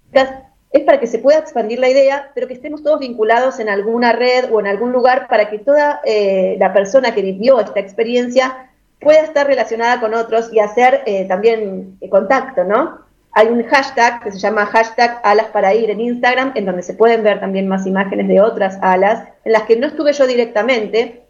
[0.72, 4.13] es para que se pueda expandir la idea, pero que estemos todos vinculados en alguna
[4.13, 8.69] red o en algún lugar para que toda eh, la persona que vivió esta experiencia
[8.99, 12.99] pueda estar relacionada con otros y hacer eh, también contacto, ¿no?
[13.34, 16.95] Hay un hashtag que se llama hashtag alas para ir en Instagram, en donde se
[16.95, 21.22] pueden ver también más imágenes de otras alas, en las que no estuve yo directamente,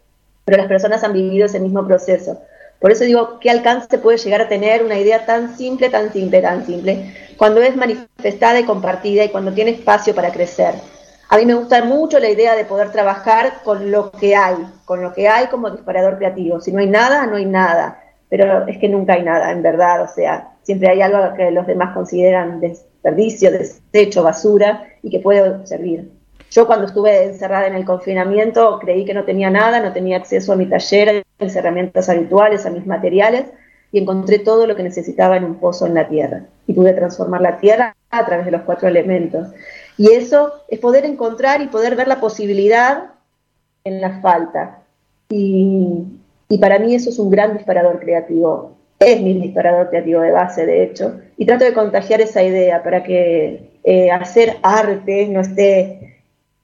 [0.44, 2.40] pero las personas han vivido ese mismo proceso.
[2.82, 6.42] Por eso digo, ¿qué alcance puede llegar a tener una idea tan simple, tan simple,
[6.42, 10.74] tan simple, cuando es manifestada y compartida y cuando tiene espacio para crecer?
[11.28, 15.00] A mí me gusta mucho la idea de poder trabajar con lo que hay, con
[15.00, 16.60] lo que hay como disparador creativo.
[16.60, 18.02] Si no hay nada, no hay nada.
[18.28, 20.02] Pero es que nunca hay nada, en verdad.
[20.02, 25.64] O sea, siempre hay algo que los demás consideran desperdicio, desecho, basura y que puede
[25.68, 26.10] servir.
[26.52, 30.52] Yo cuando estuve encerrada en el confinamiento creí que no tenía nada, no tenía acceso
[30.52, 33.46] a mi taller, a mis herramientas habituales, a mis materiales,
[33.90, 36.44] y encontré todo lo que necesitaba en un pozo en la tierra.
[36.66, 39.48] Y pude transformar la tierra a través de los cuatro elementos.
[39.96, 43.12] Y eso es poder encontrar y poder ver la posibilidad
[43.84, 44.82] en la falta.
[45.30, 46.04] Y,
[46.60, 48.76] para mí eso es un gran disparador creativo.
[48.98, 51.18] Es mi disparador creativo de base, de hecho.
[51.38, 56.11] Y trato de contagiar esa idea para que eh, hacer arte no esté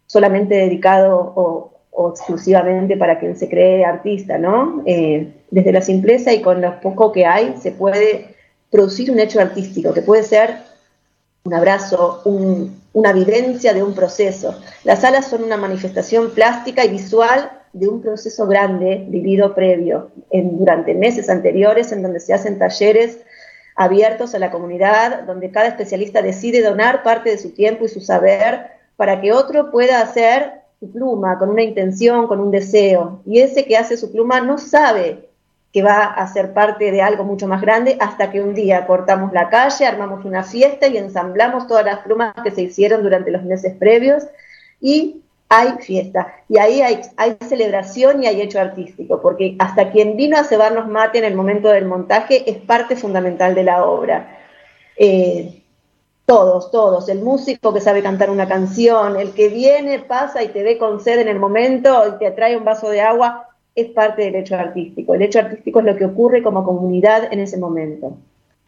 [0.09, 1.75] solamente dedicado o,
[2.11, 4.83] exclusivamente para quien se cree artista, ¿no?
[4.87, 8.37] Eh, desde la simpleza y con lo poco que hay se puede
[8.71, 10.59] producir un hecho artístico, que puede ser
[11.45, 12.23] un abrazo,
[12.93, 14.61] una vivencia de un proceso.
[14.85, 20.59] Las alas son una manifestación plástica y visual de un proceso grande vivido previo, en,
[20.59, 23.19] durante meses anteriores, en donde se hacen talleres
[23.75, 28.01] abiertos a la comunidad, donde cada especialista decide donar parte de su tiempo y su
[28.01, 33.23] saber para que otro pueda hacer su pluma con una intención, con un deseo.
[33.25, 35.29] Y ese que hace su pluma no sabe
[35.73, 39.33] que va a ser parte de algo mucho más grande hasta que un día cortamos
[39.33, 43.45] la calle, armamos una fiesta y ensamblamos todas las plumas que se hicieron durante los
[43.45, 44.25] meses previos
[44.81, 46.35] y hay fiesta.
[46.49, 51.19] Y ahí hay, celebración y hay hecho artístico, porque hasta quien vino a cebarnos mate
[51.19, 54.39] en el momento del montaje es parte fundamental de la obra.
[54.97, 55.58] Eh,
[56.29, 57.09] todos, todos.
[57.09, 61.01] El músico que sabe cantar una canción, el que viene, pasa y te ve con
[61.01, 64.55] sed en el momento y te trae un vaso de agua, es parte del hecho
[64.55, 65.15] artístico.
[65.15, 68.19] El hecho artístico es lo que ocurre como comunidad en ese momento.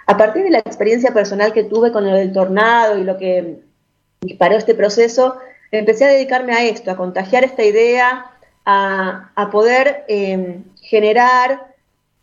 [0.06, 3.60] A partir de la experiencia personal que tuve con el tornado y lo que
[4.22, 5.36] disparó este proceso,
[5.70, 8.24] empecé a dedicarme a esto, a contagiar esta idea,
[8.64, 11.74] a, poder em, generar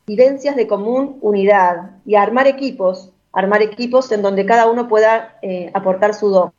[0.08, 5.38] vivencias de común unidad y a armar equipos armar equipos en donde cada uno pueda
[5.44, 6.52] eh, aportar su don.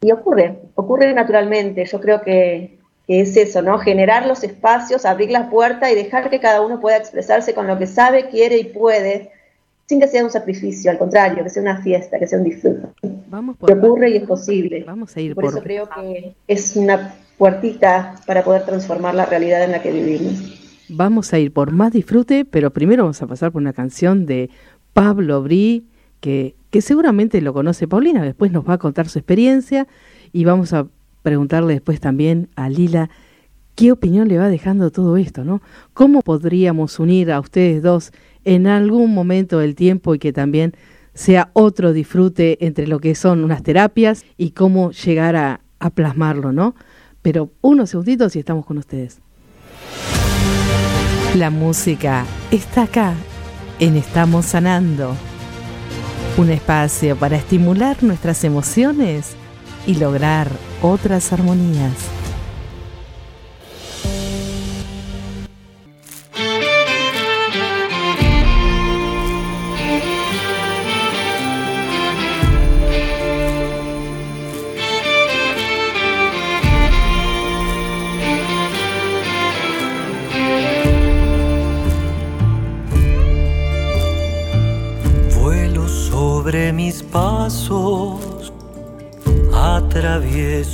[0.00, 1.84] Y ocurre, ocurre naturalmente.
[1.84, 2.78] Yo creo que,
[3.08, 3.78] es eso, ¿no?
[3.78, 7.78] Generar los espacios, abrir la puerta y dejar que cada uno pueda expresarse con lo
[7.78, 9.30] que sabe, quiere y puede,
[9.86, 12.86] sin que sea un sacrificio, al contrario, que sea una fiesta, que sea un disfrute.
[13.28, 14.84] Vamos que ocurre y es posible.
[14.86, 19.24] Vamos a ir por, por eso creo que es una puertita para poder transformar la
[19.24, 20.58] realidad en la que vivimos.
[20.90, 24.50] Vamos a ir por más disfrute, pero primero vamos a pasar por una canción de
[24.98, 25.86] Pablo Brí,
[26.18, 29.86] que, que seguramente lo conoce Paulina, después nos va a contar su experiencia
[30.32, 30.88] y vamos a
[31.22, 33.08] preguntarle después también a Lila
[33.76, 35.62] qué opinión le va dejando todo esto, ¿no?
[35.94, 38.10] ¿Cómo podríamos unir a ustedes dos
[38.44, 40.74] en algún momento del tiempo y que también
[41.14, 46.50] sea otro disfrute entre lo que son unas terapias y cómo llegar a, a plasmarlo,
[46.50, 46.74] ¿no?
[47.22, 49.20] Pero unos segunditos y estamos con ustedes.
[51.36, 53.14] La música está acá
[53.80, 55.14] en Estamos Sanando,
[56.36, 59.36] un espacio para estimular nuestras emociones
[59.86, 60.50] y lograr
[60.82, 62.17] otras armonías.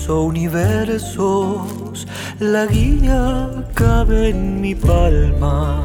[0.08, 2.06] Universos,
[2.38, 5.82] la guía cabe en mi palma.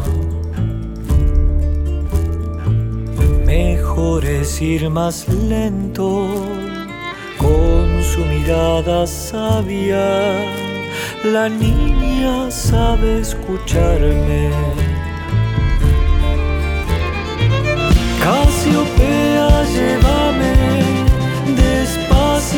[3.45, 6.27] Mejor es ir más lento
[7.37, 10.43] con su mirada sabia.
[11.23, 14.51] La niña sabe escucharme.
[18.21, 20.28] Casiopea, llévame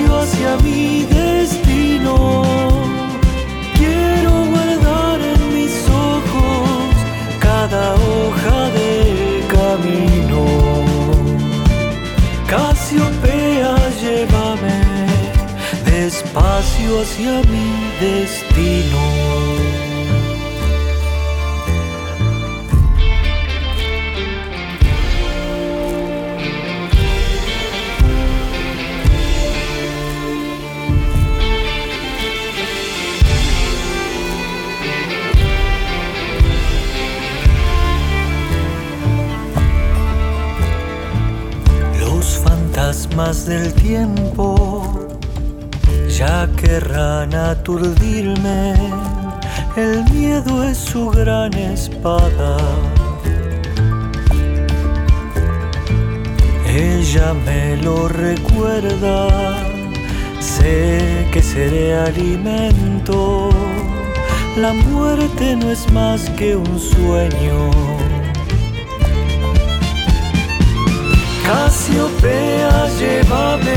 [0.08, 2.44] hacia mi destino.
[3.78, 6.96] Quiero guardar en mis ojos
[7.40, 10.46] cada hoja de camino.
[12.48, 14.82] Casiopea, llévame
[15.86, 19.91] despacio hacia mi destino.
[43.16, 45.02] Más del tiempo
[46.08, 48.74] ya querrán aturdirme.
[49.76, 52.58] El miedo es su gran espada.
[56.68, 59.30] Ella me lo recuerda,
[60.40, 63.50] sé que seré alimento.
[64.58, 67.72] La muerte no es más que un sueño
[71.52, 73.76] Casiopea, llévame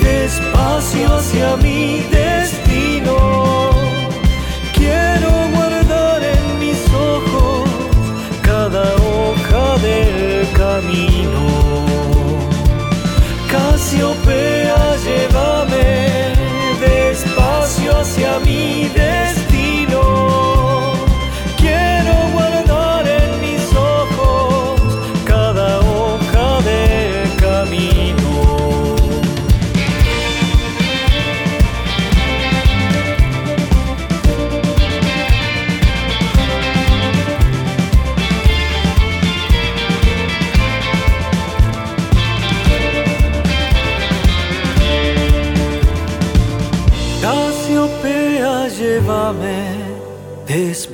[0.00, 3.72] despacio hacia mi destino.
[4.72, 7.68] Quiero guardar en mis ojos
[8.40, 11.44] cada hoja del camino.
[13.50, 16.32] Casiopea, llévame
[16.80, 20.51] despacio hacia mi destino.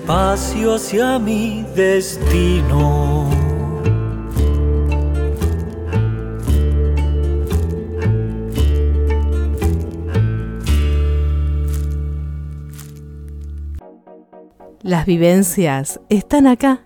[0.09, 3.29] Despacio hacia mi destino.
[14.81, 16.81] Las vivencias están acá,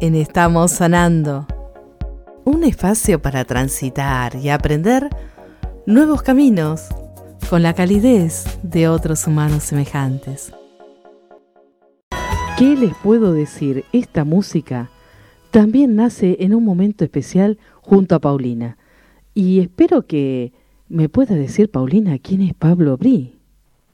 [0.00, 1.46] en Estamos Sanando.
[2.44, 5.08] Un espacio para transitar y aprender
[5.86, 6.88] nuevos caminos
[7.48, 10.57] con la calidez de otros humanos semejantes.
[12.58, 13.84] ¿Qué les puedo decir?
[13.92, 14.90] Esta música
[15.52, 18.76] también nace en un momento especial junto a Paulina.
[19.32, 20.52] Y espero que
[20.88, 23.38] me pueda decir, Paulina, quién es Pablo Bri.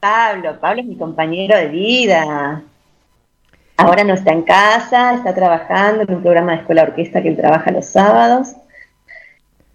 [0.00, 2.62] Pablo, Pablo es mi compañero de vida.
[3.76, 7.36] Ahora no está en casa, está trabajando en un programa de escuela orquesta que él
[7.36, 8.54] trabaja los sábados.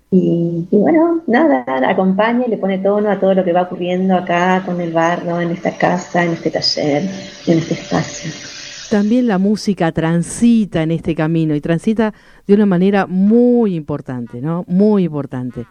[0.10, 4.64] Y, bueno, nada, acompaña y le pone tono a todo lo que va ocurriendo acá
[4.66, 7.04] con el barro, en esta casa, en este taller,
[7.46, 8.59] en este espacio.
[8.90, 12.12] También la música transita en este camino y transita
[12.48, 14.66] de una manera muy importante, ¿no?
[14.68, 15.68] Muy importante.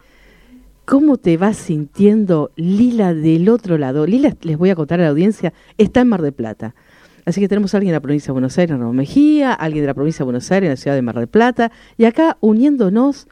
[0.85, 4.05] ¿Cómo te vas sintiendo Lila del otro lado?
[4.05, 6.75] Lila, les voy a contar a la audiencia, está en Mar del Plata.
[7.25, 9.87] Así que tenemos a alguien de la provincia de Buenos Aires, en Mejía, alguien de
[9.87, 13.27] la provincia de Buenos Aires, en la ciudad de Mar del Plata, y acá uniéndonos,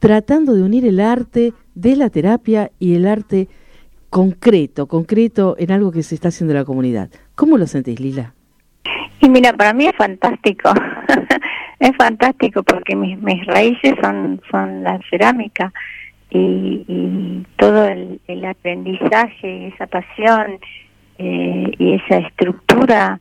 [0.00, 3.48] tratando de unir el arte de la terapia y el arte
[4.10, 7.08] concreto, concreto en algo que se está haciendo en la comunidad.
[7.36, 8.34] ¿Cómo lo sentís, Lila?
[9.20, 10.70] Y mira, para mí es fantástico,
[11.80, 15.72] es fantástico porque mis, raíces son, son la cerámica
[16.30, 20.58] y, todo el, aprendizaje, esa pasión
[21.18, 23.18] eh, y esa estructura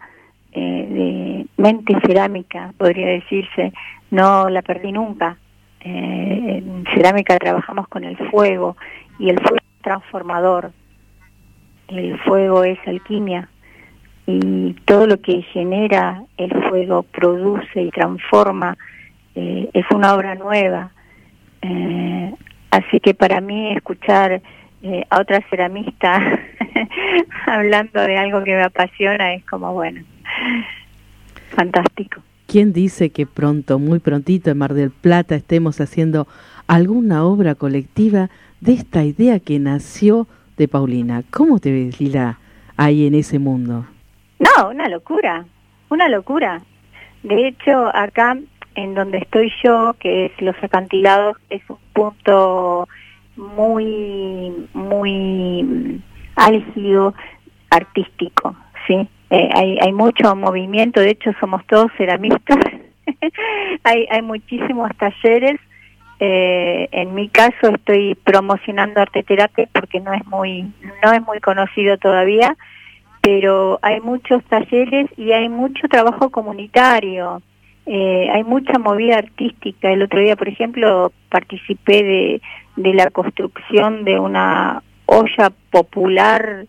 [0.51, 3.73] eh, de mente cerámica, podría decirse,
[4.11, 5.37] no la perdí nunca.
[5.81, 8.77] Eh, en cerámica trabajamos con el fuego
[9.17, 10.71] y el fuego es transformador,
[11.87, 13.49] el fuego es alquimia
[14.28, 18.78] y todo lo que genera el fuego produce y transforma
[19.36, 20.91] eh, es una obra nueva.
[21.61, 22.34] Eh,
[22.69, 24.41] así que para mí escuchar
[24.84, 26.21] eh, a otra ceramista
[27.47, 30.03] hablando de algo que me apasiona es como bueno,
[31.55, 32.21] fantástico.
[32.47, 36.28] ¿Quién dice que pronto, muy prontito en Mar del Plata estemos haciendo
[36.67, 41.23] alguna obra colectiva de esta idea que nació de Paulina.
[41.30, 42.39] ¿Cómo te ves, Lila,
[42.75, 43.86] ahí en ese mundo?
[44.39, 45.45] No, una locura,
[45.89, 46.61] una locura.
[47.23, 48.38] De hecho, acá
[48.75, 52.88] en donde estoy yo, que es los acantilados, es un punto
[53.35, 56.01] muy, muy
[56.35, 57.13] álgido,
[57.69, 59.07] artístico, ¿sí?
[59.29, 62.57] Eh, hay, hay mucho movimiento, de hecho somos todos ceramistas,
[63.83, 65.59] hay, hay muchísimos talleres,
[66.19, 70.63] eh, en mi caso estoy promocionando arte terapia porque no es muy,
[71.03, 72.55] no es muy conocido todavía,
[73.28, 77.41] pero hay muchos talleres y hay mucho trabajo comunitario,
[77.86, 79.91] eh, hay mucha movida artística.
[79.91, 82.41] El otro día, por ejemplo, participé de,
[82.78, 86.67] de la construcción de una olla popular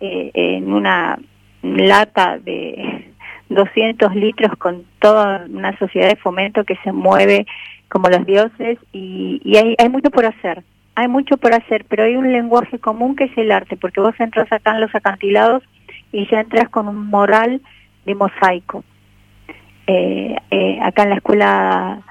[0.00, 1.16] eh, en una
[1.62, 3.12] lata de
[3.48, 7.46] 200 litros con toda una sociedad de fomento que se mueve
[7.88, 10.64] como los dioses y, y hay, hay mucho por hacer,
[10.96, 14.18] hay mucho por hacer, pero hay un lenguaje común que es el arte, porque vos
[14.18, 15.62] entras acá en los acantilados
[16.12, 17.60] y ya entras con un moral
[18.04, 18.84] de mosaico.
[19.86, 22.02] Eh, eh, acá en la escuela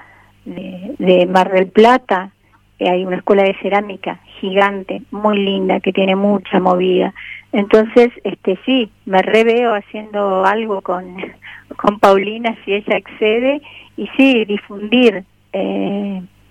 [0.46, 2.32] de, Mar del Plata
[2.80, 7.14] eh, hay una escuela de cerámica gigante, muy linda, que tiene mucha movida.
[7.52, 11.16] Entonces, este sí, me reveo haciendo algo con,
[11.78, 13.62] con Paulina si ella accede
[13.98, 15.24] y sí, difundir,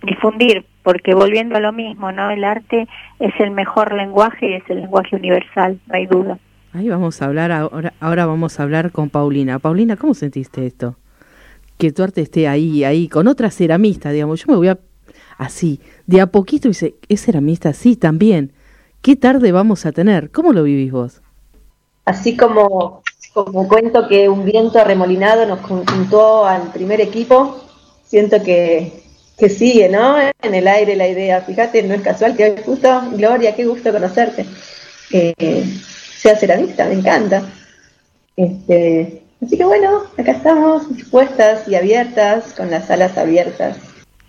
[0.02, 2.30] difundir, porque volviendo a lo mismo, ¿no?
[2.30, 2.86] El arte
[3.18, 6.38] es el mejor lenguaje y es el lenguaje universal, no hay duda.
[6.78, 9.58] Ahí vamos a hablar, ahora, ahora vamos a hablar con Paulina.
[9.58, 10.94] Paulina, ¿cómo sentiste esto?
[11.76, 14.38] Que tu arte esté ahí, ahí, con otra ceramista, digamos.
[14.38, 14.78] Yo me voy a
[15.38, 17.72] así, de a poquito dice, ¿es ceramista?
[17.72, 18.52] Sí, también.
[19.02, 20.30] ¿Qué tarde vamos a tener?
[20.30, 21.20] ¿Cómo lo vivís vos?
[22.04, 23.02] Así como,
[23.34, 27.60] como cuento que un viento arremolinado nos conjuntó al primer equipo,
[28.04, 29.02] siento que,
[29.36, 30.14] que sigue, ¿no?
[30.20, 31.40] En el aire la idea.
[31.40, 34.46] Fíjate, no es casual que hoy justo, Gloria, qué gusto conocerte.
[35.10, 35.64] Eh,
[36.28, 37.42] sea ceramista, me encanta.
[38.36, 43.78] Este, así que bueno, acá estamos dispuestas y abiertas, con las alas abiertas.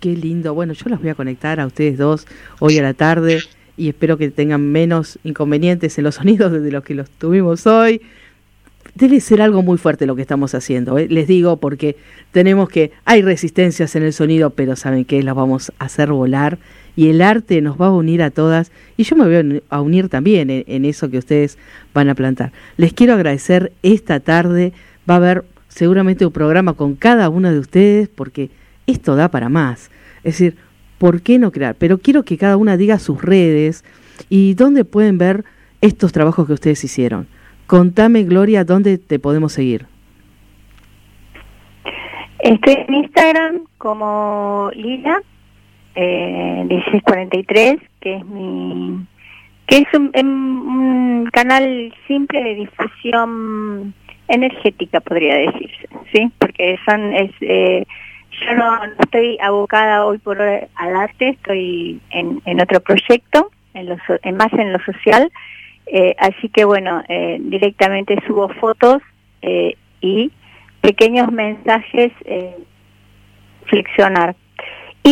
[0.00, 0.54] Qué lindo.
[0.54, 2.26] Bueno, yo los voy a conectar a ustedes dos
[2.58, 3.40] hoy a la tarde
[3.76, 8.00] y espero que tengan menos inconvenientes en los sonidos de los que los tuvimos hoy.
[8.94, 11.06] Debe ser algo muy fuerte lo que estamos haciendo, ¿eh?
[11.06, 11.96] les digo, porque
[12.32, 16.58] tenemos que, hay resistencias en el sonido, pero saben que las vamos a hacer volar
[16.96, 20.08] y el arte nos va a unir a todas y yo me voy a unir
[20.08, 21.58] también en, eso que ustedes
[21.94, 22.52] van a plantar.
[22.76, 24.72] Les quiero agradecer esta tarde,
[25.08, 28.50] va a haber seguramente un programa con cada una de ustedes porque
[28.86, 29.90] esto da para más.
[30.18, 30.56] Es decir,
[30.98, 31.76] ¿por qué no crear?
[31.76, 33.84] Pero quiero que cada una diga sus redes
[34.28, 35.44] y dónde pueden ver
[35.80, 37.26] estos trabajos que ustedes hicieron.
[37.66, 39.86] Contame, Gloria, dónde te podemos seguir.
[42.40, 45.22] Estoy en Instagram como Lila
[45.94, 49.06] eh, 1643, que es mi
[49.66, 53.94] que es un, un, canal simple de difusión
[54.26, 57.86] energética, podría decirse, sí, porque son es eh,
[58.40, 63.88] yo no, estoy abocada hoy por hoy al arte, estoy en, en otro proyecto, en,
[63.88, 65.30] lo, en más en lo social,
[65.86, 69.02] eh, así que bueno, eh, directamente subo fotos
[69.42, 70.30] eh, y
[70.80, 72.56] pequeños mensajes eh,
[73.66, 74.36] flexionar.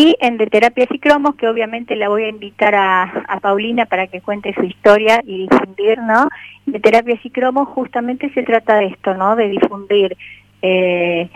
[0.01, 4.07] Y en de terapias y cromos, que obviamente la voy a invitar a, Paulina para
[4.07, 6.29] que cuente su historia y difundir, ¿no?
[6.67, 9.35] De terapias y cromos justamente se trata de esto, ¿no?
[9.35, 10.17] De difundir
[10.63, 11.29] eh,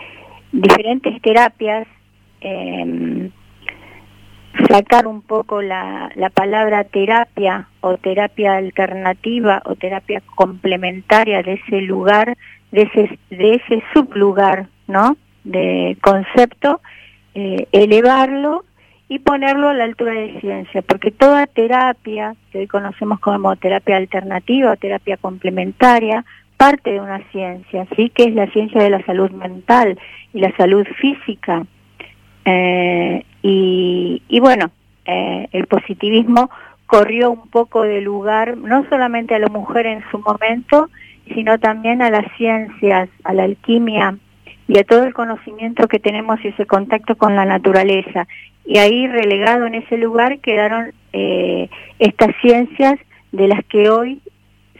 [0.53, 1.85] diferentes terapias,
[2.39, 3.29] eh,
[4.69, 11.81] sacar un poco la, la palabra terapia o terapia alternativa o terapia complementaria de ese
[11.81, 12.37] lugar,
[12.71, 15.17] de ese, de ese sublugar, ¿no?
[15.43, 16.79] De concepto,
[17.35, 18.63] eh, elevarlo
[19.09, 23.97] y ponerlo a la altura de ciencia, porque toda terapia, que hoy conocemos como terapia
[23.97, 26.25] alternativa o terapia complementaria,
[26.57, 29.99] parte de una ciencia, sí, que es la ciencia de la salud mental
[30.33, 31.65] y la salud física.
[32.45, 34.71] Eh, y, bueno,
[35.05, 36.49] eh, el positivismo
[36.85, 40.89] corrió un poco de lugar, no solamente a la mujer en su momento,
[41.33, 44.17] sino también a las ciencias, a la alquimia
[44.67, 48.27] y a todo el conocimiento que tenemos y ese contacto con la naturaleza.
[48.65, 52.95] Y ahí relegado en ese lugar quedaron eh, estas ciencias
[53.31, 54.21] de las que hoy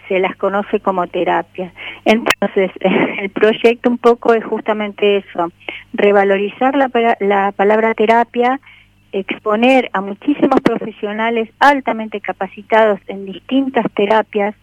[0.07, 1.73] se las conoce como terapia.
[2.05, 2.71] Entonces,
[3.19, 5.51] el proyecto un poco es justamente eso,
[5.93, 8.59] revalorizar la, la palabra terapia,
[9.11, 14.55] exponer a muchísimos profesionales altamente capacitados en distintas terapias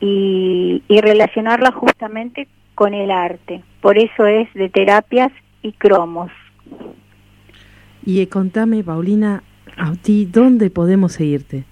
[0.00, 3.62] y, y relacionarla justamente con el arte.
[3.80, 6.30] Por eso es de terapias y cromos.
[8.04, 9.42] Y contame, Paulina,
[9.76, 11.64] a ti, ¿dónde podemos seguirte?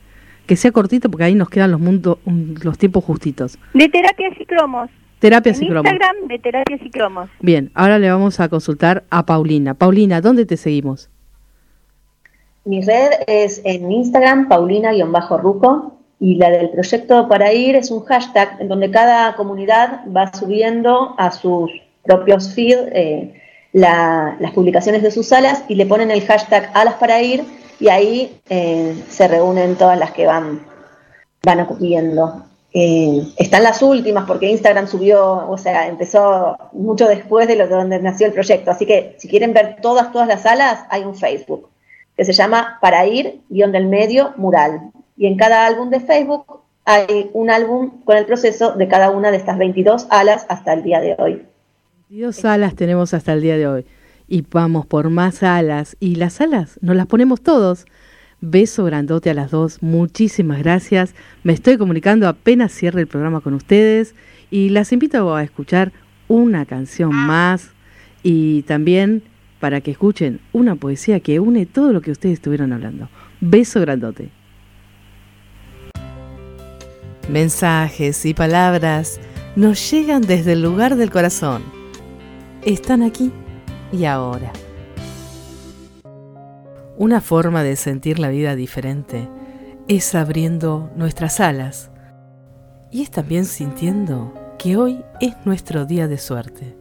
[0.51, 3.57] que sea cortito porque ahí nos quedan los, mundos, los tiempos justitos.
[3.73, 4.91] De terapias y cromos.
[5.21, 5.93] Terapias y cromos.
[5.93, 7.31] Instagram de terapias y cromos.
[7.39, 9.75] Bien, ahora le vamos a consultar a Paulina.
[9.75, 11.09] Paulina, ¿dónde te seguimos?
[12.65, 18.61] Mi red es en Instagram, paulina-ruco, y la del proyecto para ir es un hashtag
[18.61, 21.73] en donde cada comunidad va subiendo a sus
[22.05, 23.35] propios feed eh,
[23.73, 27.45] las publicaciones de sus salas y le ponen el hashtag alas para ir
[27.81, 30.61] y ahí eh, se reúnen todas las que van,
[31.43, 32.45] van ocurriendo.
[32.75, 38.27] Eh, están las últimas porque Instagram subió, o sea, empezó mucho después de donde nació
[38.27, 38.71] el proyecto.
[38.71, 41.71] Así que si quieren ver todas, todas las salas, hay un Facebook
[42.17, 44.93] que se llama Para ir, guion del medio, mural.
[45.21, 46.47] Y en cada álbum de Facebook
[46.87, 50.83] hay un álbum con el proceso de cada una de estas 22 alas hasta el
[50.83, 51.43] día de hoy.
[52.09, 53.85] 22 alas tenemos hasta el día de hoy.
[54.29, 55.95] Y vamos por más alas.
[56.01, 57.85] Y las alas nos las ponemos todos.
[58.41, 59.83] Beso grandote a las dos.
[59.83, 61.15] Muchísimas gracias.
[61.43, 64.15] Me estoy comunicando apenas cierre el programa con ustedes.
[64.51, 65.93] Y las invito a escuchar
[66.29, 67.73] una canción más.
[68.23, 69.23] Y también
[69.59, 73.11] para que escuchen una poesía que une todo lo que ustedes estuvieron hablando.
[73.43, 74.40] Beso grandote.
[77.29, 79.21] Mensajes y palabras
[79.57, 81.63] nos llegan desde el lugar del corazón.
[82.65, 83.33] Están aquí
[83.93, 84.53] y ahora.
[86.97, 89.29] Una forma de sentir la vida diferente
[89.89, 91.91] es abriendo nuestras alas
[92.91, 96.77] y es también sintiendo que hoy es nuestro día de suerte.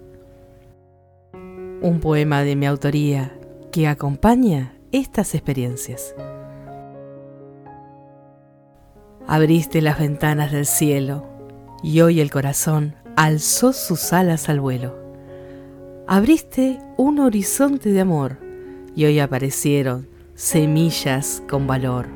[1.82, 3.34] Un poema de mi autoría
[3.72, 6.14] que acompaña estas experiencias.
[9.32, 11.24] Abriste las ventanas del cielo
[11.84, 14.98] y hoy el corazón alzó sus alas al vuelo.
[16.08, 18.40] Abriste un horizonte de amor
[18.96, 22.08] y hoy aparecieron semillas con valor.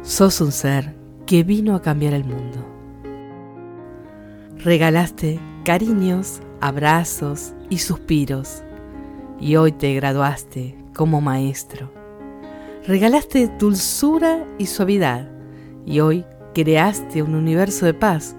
[0.00, 0.94] Sos un ser
[1.26, 2.66] que vino a cambiar el mundo.
[4.64, 8.62] Regalaste cariños, abrazos y suspiros
[9.38, 11.92] y hoy te graduaste como maestro.
[12.86, 15.39] Regalaste dulzura y suavidad
[15.90, 16.24] y hoy
[16.54, 18.36] creaste un universo de paz.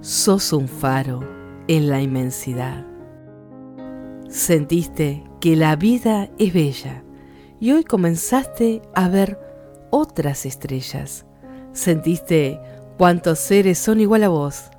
[0.00, 1.20] Sos un faro
[1.66, 2.86] en la inmensidad.
[4.28, 7.02] Sentiste que la vida es bella
[7.58, 9.36] y hoy comenzaste a ver
[9.90, 11.26] otras estrellas.
[11.72, 12.60] Sentiste
[12.96, 14.70] cuántos seres son igual a vos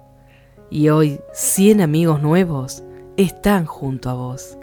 [0.69, 2.83] y hoy cien amigos nuevos
[3.17, 4.57] están junto a vos.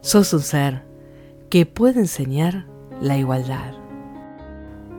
[0.00, 0.84] Sos un ser
[1.48, 2.66] que puede enseñar
[3.00, 3.74] la igualdad.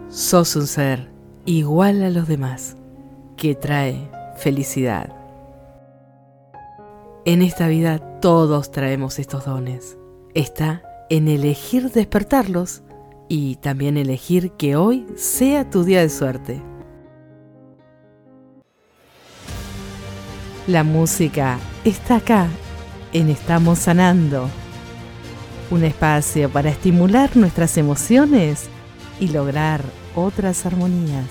[0.07, 1.16] Sos un ser
[1.48, 2.76] igual a los demás,
[3.38, 5.16] que trae felicidad.
[7.26, 9.98] En esta vida todos traemos estos dones.
[10.34, 12.84] Está en elegir despertarlos
[13.30, 16.62] y también elegir que hoy sea tu día de suerte.
[20.68, 22.48] La música está acá
[23.14, 24.50] en Estamos Sanando.
[25.72, 28.68] Un espacio para estimular nuestras emociones
[29.22, 29.82] y lograr
[30.18, 31.26] otras armonías.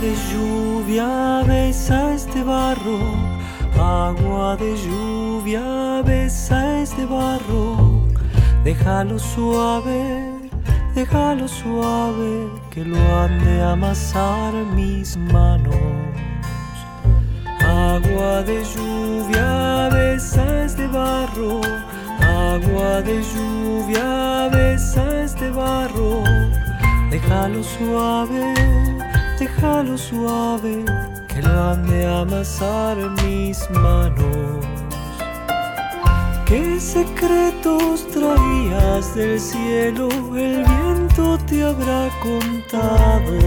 [0.00, 3.27] De lluvia besa este barro
[3.78, 8.02] Agua de lluvia besa este barro,
[8.64, 10.32] déjalo suave,
[10.96, 15.76] déjalo suave, que lo han de amasar mis manos.
[17.60, 21.60] Agua de lluvia besa este barro,
[22.20, 26.24] agua de lluvia besa este barro,
[27.10, 28.54] déjalo suave,
[29.38, 30.84] déjalo suave
[31.46, 34.64] han de amasar mis manos.
[36.46, 40.08] ¿Qué secretos traías del cielo?
[40.34, 43.38] El viento te habrá contado.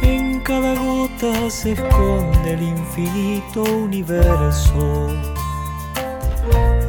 [0.00, 5.08] En cada gota se esconde el infinito universo.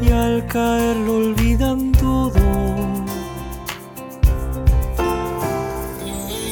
[0.02, 2.40] Y al caer lo olvidan todo.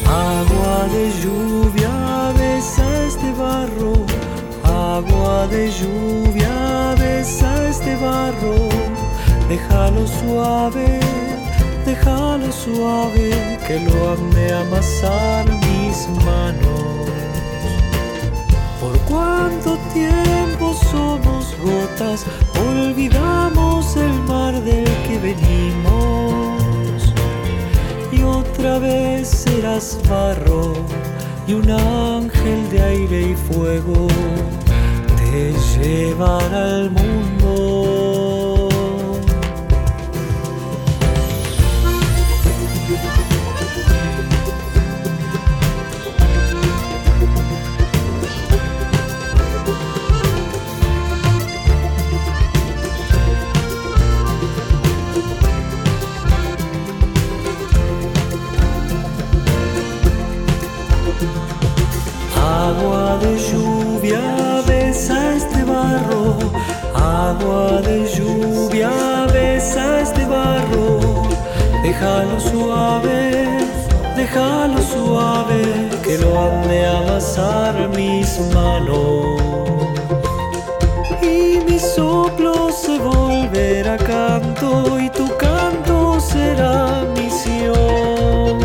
[0.05, 1.98] Agua de lluvia
[2.37, 3.93] este barro,
[4.63, 8.69] agua de lluvia, besa este barro,
[9.47, 10.99] déjalo suave,
[11.85, 17.09] déjalo suave, que lo han de amasar mis manos.
[18.79, 22.25] ¿Por cuánto tiempo somos gotas
[22.67, 27.13] olvidamos el mar del que venimos.
[28.11, 30.73] Y otra vez serás barro
[31.49, 34.07] y un ángel de aire y fuego
[35.17, 38.18] te llevará al mundo.
[71.99, 73.47] Déjalo suave,
[74.15, 79.41] déjalo suave, que lo ande a amasar mis manos.
[81.21, 88.59] Y mi soplo se volverá canto y tu canto será misión.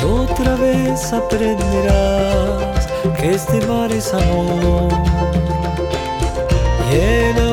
[0.00, 2.88] Y otra vez aprenderás
[3.18, 4.88] que este mar es amor
[6.94, 7.51] el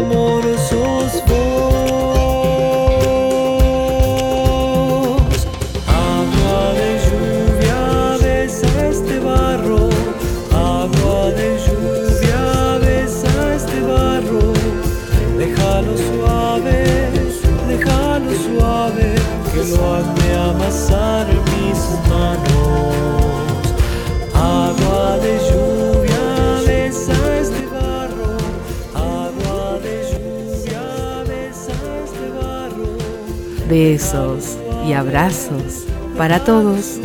[33.70, 35.86] Besos y abrazos
[36.18, 36.98] para todos.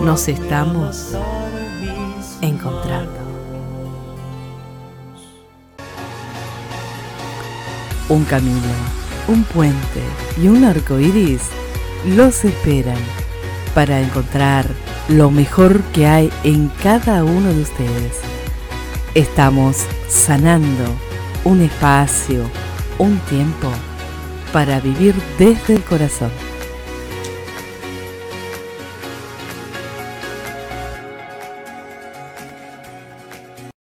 [0.00, 1.10] Nos estamos
[2.40, 3.12] encontrando.
[8.08, 8.72] Un camino,
[9.28, 10.00] un puente
[10.42, 11.42] y un arco iris
[12.06, 12.96] los esperan
[13.74, 14.64] para encontrar
[15.08, 18.20] lo mejor que hay en cada uno de ustedes.
[19.14, 20.84] Estamos sanando
[21.44, 22.44] un espacio,
[22.98, 23.70] un tiempo
[24.54, 26.30] para vivir desde el corazón.